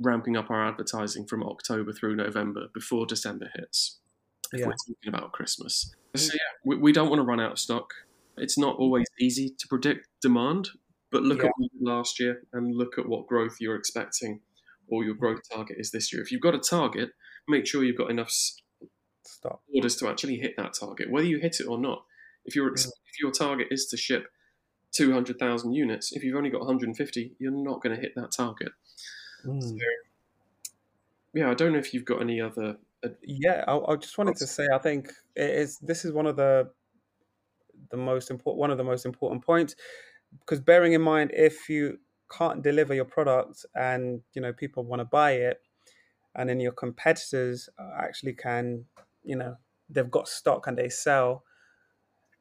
ramping 0.00 0.36
up 0.36 0.50
our 0.50 0.66
advertising 0.66 1.26
from 1.26 1.44
October 1.44 1.92
through 1.92 2.16
November 2.16 2.66
before 2.74 3.06
December 3.06 3.50
hits. 3.54 4.00
If 4.52 4.60
yeah. 4.60 4.66
we're 4.66 4.72
talking 4.72 5.08
about 5.08 5.32
Christmas, 5.32 5.94
so 6.14 6.32
yeah, 6.32 6.38
we, 6.64 6.76
we 6.76 6.92
don't 6.92 7.08
want 7.08 7.20
to 7.20 7.24
run 7.24 7.40
out 7.40 7.52
of 7.52 7.58
stock. 7.58 7.90
It's 8.36 8.58
not 8.58 8.76
always 8.76 9.06
easy 9.20 9.54
to 9.58 9.68
predict 9.68 10.08
demand, 10.22 10.68
but 11.10 11.22
look 11.22 11.42
yeah. 11.42 11.48
at 11.48 11.70
last 11.80 12.20
year 12.20 12.42
and 12.52 12.76
look 12.76 12.98
at 12.98 13.08
what 13.08 13.26
growth 13.26 13.56
you're 13.60 13.76
expecting 13.76 14.40
or 14.88 15.04
your 15.04 15.14
growth 15.14 15.40
target 15.52 15.76
is 15.78 15.90
this 15.90 16.12
year. 16.12 16.22
If 16.22 16.30
you've 16.30 16.42
got 16.42 16.54
a 16.54 16.58
target, 16.58 17.10
make 17.48 17.66
sure 17.66 17.82
you've 17.82 17.98
got 17.98 18.10
enough 18.10 18.32
Stop. 19.26 19.62
orders 19.74 19.96
to 19.96 20.08
actually 20.08 20.36
hit 20.36 20.54
that 20.56 20.74
target, 20.74 21.10
whether 21.10 21.26
you 21.26 21.38
hit 21.38 21.60
it 21.60 21.66
or 21.66 21.78
not. 21.78 22.04
If, 22.44 22.54
you 22.54 22.66
if 22.72 22.84
your 23.20 23.32
target 23.32 23.68
is 23.70 23.86
to 23.86 23.96
ship 23.96 24.28
200,000 24.92 25.72
units, 25.72 26.12
if 26.12 26.22
you've 26.22 26.36
only 26.36 26.50
got 26.50 26.60
150, 26.60 27.32
you're 27.38 27.50
not 27.50 27.82
going 27.82 27.94
to 27.94 28.00
hit 28.00 28.12
that 28.14 28.30
target. 28.30 28.70
Mm. 29.44 29.62
So, 29.62 29.76
yeah, 31.34 31.50
I 31.50 31.54
don't 31.54 31.72
know 31.72 31.78
if 31.78 31.92
you've 31.92 32.04
got 32.04 32.20
any 32.20 32.40
other. 32.40 32.76
yeah, 33.22 33.64
I, 33.66 33.78
I 33.78 33.96
just 33.96 34.16
wanted 34.16 34.36
to 34.36 34.46
say, 34.46 34.66
I 34.72 34.78
think 34.78 35.08
it 35.34 35.50
is. 35.50 35.78
This 35.78 36.04
is 36.04 36.12
one 36.12 36.26
of 36.26 36.36
the 36.36 36.70
the 37.90 37.96
most 37.96 38.30
important 38.30 38.58
one 38.58 38.70
of 38.70 38.78
the 38.78 38.84
most 38.84 39.04
important 39.04 39.44
points 39.44 39.76
because 40.40 40.60
bearing 40.60 40.94
in 40.94 41.02
mind 41.02 41.30
if 41.34 41.68
you 41.68 41.98
can't 42.30 42.62
deliver 42.62 42.94
your 42.94 43.04
product 43.04 43.64
and 43.74 44.22
you 44.34 44.42
know 44.42 44.52
people 44.52 44.82
want 44.82 45.00
to 45.00 45.04
buy 45.04 45.32
it 45.32 45.60
and 46.34 46.48
then 46.48 46.60
your 46.60 46.72
competitors 46.72 47.68
actually 47.98 48.32
can 48.32 48.84
you 49.26 49.36
know 49.36 49.56
they've 49.90 50.10
got 50.10 50.28
stock 50.28 50.66
and 50.66 50.78
they 50.78 50.88
sell. 50.88 51.44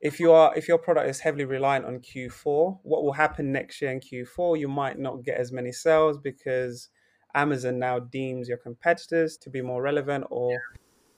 If 0.01 0.19
you 0.19 0.31
are 0.31 0.55
if 0.55 0.67
your 0.67 0.77
product 0.77 1.09
is 1.09 1.19
heavily 1.19 1.45
reliant 1.45 1.85
on 1.85 1.99
q4 1.99 2.79
what 2.83 3.03
will 3.03 3.13
happen 3.13 3.51
next 3.51 3.81
year 3.81 3.91
in 3.91 3.99
q4 3.99 4.59
you 4.59 4.67
might 4.67 4.99
not 4.99 5.23
get 5.23 5.39
as 5.39 5.51
many 5.51 5.71
sales 5.71 6.19
because 6.19 6.89
amazon 7.33 7.79
now 7.79 7.97
deems 7.99 8.47
your 8.47 8.57
competitors 8.57 9.37
to 9.37 9.49
be 9.49 9.61
more 9.61 9.81
relevant 9.81 10.25
or 10.29 10.55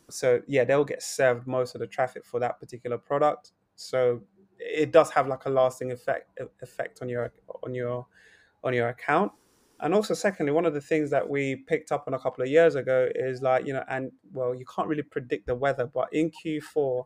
so 0.10 0.42
yeah 0.48 0.64
they'll 0.64 0.86
get 0.86 1.04
served 1.04 1.48
most 1.48 1.76
of 1.76 1.82
the 1.82 1.88
traffic 1.88 2.24
for 2.24 2.40
that 2.40 2.60
particular 2.60 2.98
product. 2.98 3.52
So 3.76 4.22
it 4.60 4.92
does 4.92 5.12
have 5.12 5.28
like 5.28 5.46
a 5.46 5.50
lasting 5.50 5.92
effect 5.92 6.40
effect 6.62 7.02
on 7.02 7.10
your 7.10 7.32
on 7.64 7.74
your 7.74 8.08
on 8.64 8.74
your 8.74 8.90
account 8.90 9.32
and 9.82 9.94
also 9.94 10.14
secondly 10.14 10.52
one 10.52 10.66
of 10.66 10.74
the 10.74 10.82
things 10.82 11.10
that 11.10 11.28
we 11.28 11.56
picked 11.56 11.92
up 11.92 12.06
on 12.08 12.14
a 12.14 12.20
couple 12.20 12.44
of 12.44 12.50
years 12.50 12.76
ago 12.76 13.08
is 13.16 13.42
like 13.42 13.66
you 13.66 13.74
know 13.74 13.84
and 13.90 14.12
well 14.34 14.54
you 14.56 14.66
can't 14.66 14.88
really 14.88 15.04
predict 15.04 15.48
the 15.48 15.56
weather 15.56 15.86
but 15.86 16.08
in 16.12 16.32
q4 16.32 17.06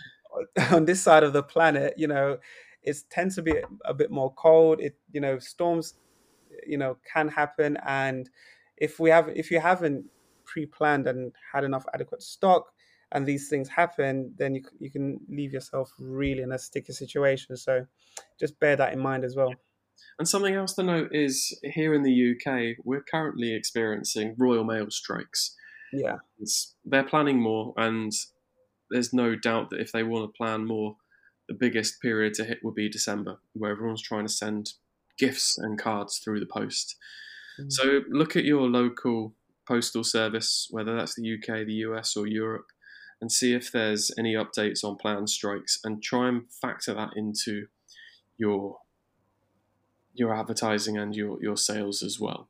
on 0.72 0.84
this 0.84 1.00
side 1.00 1.22
of 1.22 1.32
the 1.32 1.42
planet 1.42 1.94
you 1.96 2.06
know 2.06 2.38
it 2.82 2.96
tends 3.10 3.34
to 3.34 3.42
be 3.42 3.54
a 3.84 3.94
bit 3.94 4.10
more 4.10 4.32
cold 4.34 4.80
it 4.80 4.96
you 5.12 5.20
know 5.20 5.38
storms 5.38 5.94
you 6.66 6.78
know 6.78 6.96
can 7.10 7.28
happen 7.28 7.76
and 7.86 8.30
if 8.76 8.98
we 8.98 9.10
have 9.10 9.28
if 9.34 9.50
you 9.50 9.60
haven't 9.60 10.04
pre-planned 10.44 11.06
and 11.06 11.32
had 11.52 11.64
enough 11.64 11.86
adequate 11.94 12.22
stock 12.22 12.72
and 13.12 13.24
these 13.24 13.48
things 13.48 13.68
happen, 13.68 14.34
then 14.36 14.54
you 14.54 14.62
you 14.78 14.90
can 14.90 15.20
leave 15.28 15.52
yourself 15.52 15.92
really 15.98 16.42
in 16.42 16.52
a 16.52 16.58
sticky 16.58 16.92
situation. 16.92 17.56
So 17.56 17.86
just 18.38 18.58
bear 18.60 18.76
that 18.76 18.92
in 18.92 18.98
mind 18.98 19.24
as 19.24 19.36
well. 19.36 19.54
And 20.18 20.28
something 20.28 20.54
else 20.54 20.74
to 20.74 20.82
note 20.82 21.08
is 21.12 21.58
here 21.62 21.92
in 21.92 22.02
the 22.02 22.32
UK, 22.32 22.76
we're 22.84 23.02
currently 23.02 23.54
experiencing 23.54 24.36
Royal 24.38 24.64
Mail 24.64 24.90
strikes. 24.90 25.56
Yeah, 25.92 26.16
it's, 26.38 26.74
they're 26.84 27.04
planning 27.04 27.40
more, 27.40 27.74
and 27.76 28.12
there's 28.90 29.12
no 29.12 29.34
doubt 29.34 29.70
that 29.70 29.80
if 29.80 29.92
they 29.92 30.02
want 30.02 30.24
to 30.24 30.36
plan 30.36 30.66
more, 30.66 30.96
the 31.48 31.54
biggest 31.54 32.00
period 32.00 32.34
to 32.34 32.44
hit 32.44 32.58
would 32.62 32.74
be 32.74 32.88
December, 32.88 33.38
where 33.52 33.72
everyone's 33.72 34.02
trying 34.02 34.26
to 34.26 34.32
send 34.32 34.72
gifts 35.18 35.58
and 35.58 35.78
cards 35.78 36.18
through 36.18 36.40
the 36.40 36.46
post. 36.46 36.96
Mm. 37.60 37.66
So 37.70 38.00
look 38.10 38.36
at 38.36 38.44
your 38.44 38.68
local 38.68 39.34
postal 39.66 40.04
service, 40.04 40.68
whether 40.70 40.96
that's 40.96 41.14
the 41.14 41.34
UK, 41.34 41.66
the 41.66 41.84
US, 41.86 42.16
or 42.16 42.26
Europe, 42.26 42.66
and 43.20 43.30
see 43.30 43.54
if 43.54 43.72
there's 43.72 44.10
any 44.18 44.34
updates 44.34 44.84
on 44.84 44.96
planned 44.96 45.30
strikes 45.30 45.78
and 45.84 46.02
try 46.02 46.28
and 46.28 46.42
factor 46.52 46.94
that 46.94 47.10
into 47.16 47.66
your 48.36 48.78
your 50.14 50.34
advertising 50.34 50.96
and 50.96 51.14
your, 51.14 51.42
your 51.42 51.56
sales 51.56 52.02
as 52.02 52.18
well. 52.18 52.48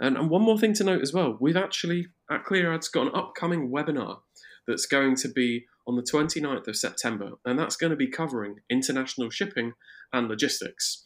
And, 0.00 0.16
and 0.16 0.28
one 0.28 0.42
more 0.42 0.58
thing 0.58 0.74
to 0.74 0.84
note 0.84 1.02
as 1.02 1.12
well, 1.12 1.36
we've 1.40 1.56
actually 1.56 2.08
at 2.30 2.44
Clear 2.44 2.72
Ads 2.72 2.88
got 2.88 3.06
an 3.06 3.14
upcoming 3.14 3.70
webinar 3.70 4.20
that's 4.66 4.86
going 4.86 5.14
to 5.16 5.28
be 5.28 5.66
on 5.86 5.96
the 5.96 6.02
29th 6.02 6.66
of 6.66 6.76
September, 6.76 7.32
and 7.44 7.58
that's 7.58 7.76
going 7.76 7.90
to 7.90 7.96
be 7.96 8.08
covering 8.08 8.56
international 8.68 9.30
shipping 9.30 9.72
and 10.12 10.28
logistics. 10.28 11.04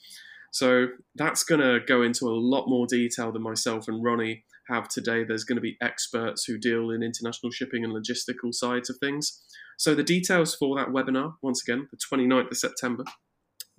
So 0.52 0.88
that's 1.14 1.44
going 1.44 1.60
to 1.60 1.80
go 1.86 2.02
into 2.02 2.26
a 2.26 2.34
lot 2.34 2.66
more 2.68 2.86
detail 2.86 3.30
than 3.30 3.42
myself 3.42 3.86
and 3.86 4.02
Ronnie 4.02 4.44
have 4.68 4.88
today. 4.88 5.22
There's 5.22 5.44
going 5.44 5.56
to 5.56 5.62
be 5.62 5.76
experts 5.80 6.44
who 6.44 6.58
deal 6.58 6.90
in 6.90 7.02
international 7.02 7.52
shipping 7.52 7.84
and 7.84 7.92
logistical 7.92 8.52
sides 8.52 8.90
of 8.90 8.96
things. 8.98 9.42
So 9.78 9.94
the 9.94 10.02
details 10.02 10.54
for 10.54 10.76
that 10.76 10.88
webinar, 10.88 11.34
once 11.42 11.62
again, 11.62 11.88
the 11.90 11.98
29th 11.98 12.50
of 12.50 12.56
September, 12.56 13.04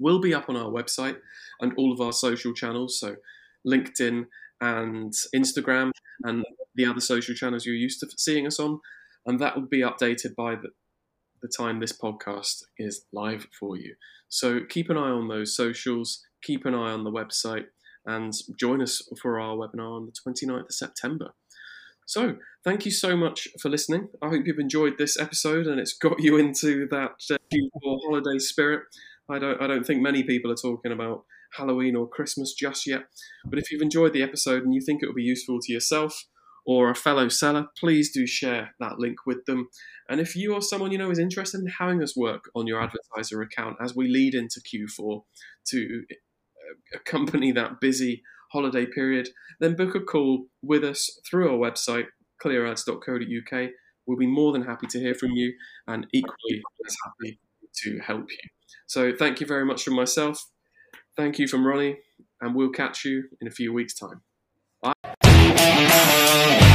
will 0.02 0.20
be 0.20 0.34
up 0.34 0.50
on 0.50 0.58
our 0.58 0.70
website 0.70 1.18
and 1.60 1.74
all 1.78 1.94
of 1.94 2.02
our 2.02 2.14
social 2.14 2.54
channels. 2.54 3.00
So 3.00 3.16
LinkedIn 3.66 4.26
and 4.60 5.14
Instagram 5.36 5.92
and 6.24 6.44
the 6.76 6.86
other 6.86 7.00
social 7.00 7.36
channels 7.36 7.66
you're 7.66 7.76
used 7.76 8.00
to 8.02 8.08
seeing 8.18 8.48
us 8.48 8.60
on. 8.60 8.80
And 9.26 9.40
that 9.40 9.56
will 9.56 9.68
be 9.68 9.82
updated 9.82 10.36
by 10.36 10.56
the, 10.56 10.70
the 11.42 11.48
time 11.48 11.80
this 11.80 11.98
podcast 11.98 12.64
is 12.78 13.06
live 13.14 13.48
for 13.58 13.78
you. 13.78 13.96
So 14.30 14.62
keep 14.68 14.90
an 14.90 14.98
eye 14.98 15.12
on 15.12 15.28
those 15.28 15.56
socials, 15.56 16.24
keep 16.42 16.66
an 16.66 16.74
eye 16.74 16.92
on 16.92 17.04
the 17.04 17.12
website 17.12 17.66
and 18.06 18.34
join 18.58 18.82
us 18.82 19.02
for 19.22 19.40
our 19.40 19.56
webinar 19.56 19.98
on 19.98 20.08
the 20.08 20.32
29th 20.32 20.62
of 20.62 20.74
September. 20.74 21.32
So, 22.08 22.36
thank 22.64 22.84
you 22.86 22.92
so 22.92 23.16
much 23.16 23.48
for 23.62 23.70
listening. 23.70 24.10
I 24.22 24.30
hope 24.30 24.46
you've 24.46 24.60
enjoyed 24.60 24.98
this 24.98 25.18
episode 25.20 25.68
and 25.68 25.80
it's 25.80 25.94
got 25.94 26.20
you 26.20 26.36
into 26.38 26.88
that 26.90 27.12
uh, 27.32 27.38
holiday 28.04 28.40
spirit. 28.40 28.84
I 29.32 29.40
don't, 29.40 29.62
I 29.62 29.68
don't 29.68 29.86
think 29.86 30.02
many 30.02 30.24
people 30.24 30.52
are 30.52 30.56
talking 30.56 30.92
about 30.92 31.24
Halloween 31.54 31.96
or 31.96 32.08
Christmas 32.08 32.54
just 32.54 32.88
yet. 32.88 33.04
But 33.46 33.60
if 33.60 33.72
you've 33.72 33.82
enjoyed 33.82 34.14
the 34.14 34.24
episode 34.24 34.64
and 34.64 34.74
you 34.74 34.82
think 34.82 35.02
it 35.02 35.08
will 35.08 35.14
be 35.14 35.24
useful 35.24 35.60
to 35.62 35.74
yourself 35.74 36.26
or 36.66 36.90
a 36.90 36.96
fellow 36.96 37.28
seller, 37.28 37.68
please 37.78 38.12
do 38.12 38.28
share 38.28 38.76
that 38.80 39.00
link 39.00 39.26
with 39.26 39.46
them. 39.46 39.68
And 40.10 40.20
if 40.20 40.36
you 40.36 40.54
or 40.54 40.62
someone 40.62 40.92
you 40.92 40.98
know 40.98 41.12
is 41.12 41.20
interested 41.20 41.62
in 41.62 41.68
having 41.80 42.04
us 42.04 42.16
work 42.16 42.46
on 42.56 42.68
your 42.68 42.82
advertiser 42.82 43.42
account 43.42 43.78
as 43.82 43.96
we 43.96 44.08
lead 44.08 44.36
into 44.36 44.62
Q4 44.62 45.24
to 45.70 46.04
uh, 46.12 46.98
accompany 46.98 47.52
that 47.52 47.80
busy 47.80 48.22
holiday 48.52 48.86
period, 48.86 49.30
then 49.60 49.76
book 49.76 49.96
a 49.96 50.02
call 50.02 50.48
with 50.62 50.84
us 50.84 51.20
through 51.30 51.50
our 51.50 51.58
website, 51.58 52.06
clearads.co.uk. 52.44 53.70
We'll 54.06 54.18
be 54.18 54.28
more 54.28 54.52
than 54.52 54.64
happy 54.64 54.88
to 54.88 55.00
hear 55.00 55.16
from 55.16 55.32
you 55.32 55.54
and 55.88 56.06
equally 56.14 56.62
as 56.86 56.96
happy 57.06 57.40
to 57.84 58.00
help 58.00 58.26
you. 58.30 58.50
So 58.88 59.12
thank 59.14 59.40
you 59.40 59.48
very 59.48 59.66
much 59.66 59.84
from 59.84 59.96
myself. 59.96 60.46
Thank 61.18 61.40
you 61.40 61.48
from 61.48 61.66
Ronnie, 61.66 61.98
and 62.40 62.56
we'll 62.56 62.72
catch 62.72 63.06
you 63.06 63.24
in 63.42 63.48
a 63.48 63.52
few 63.52 63.74
weeks' 63.74 63.94
time. 63.94 64.22
Bye. 64.82 66.68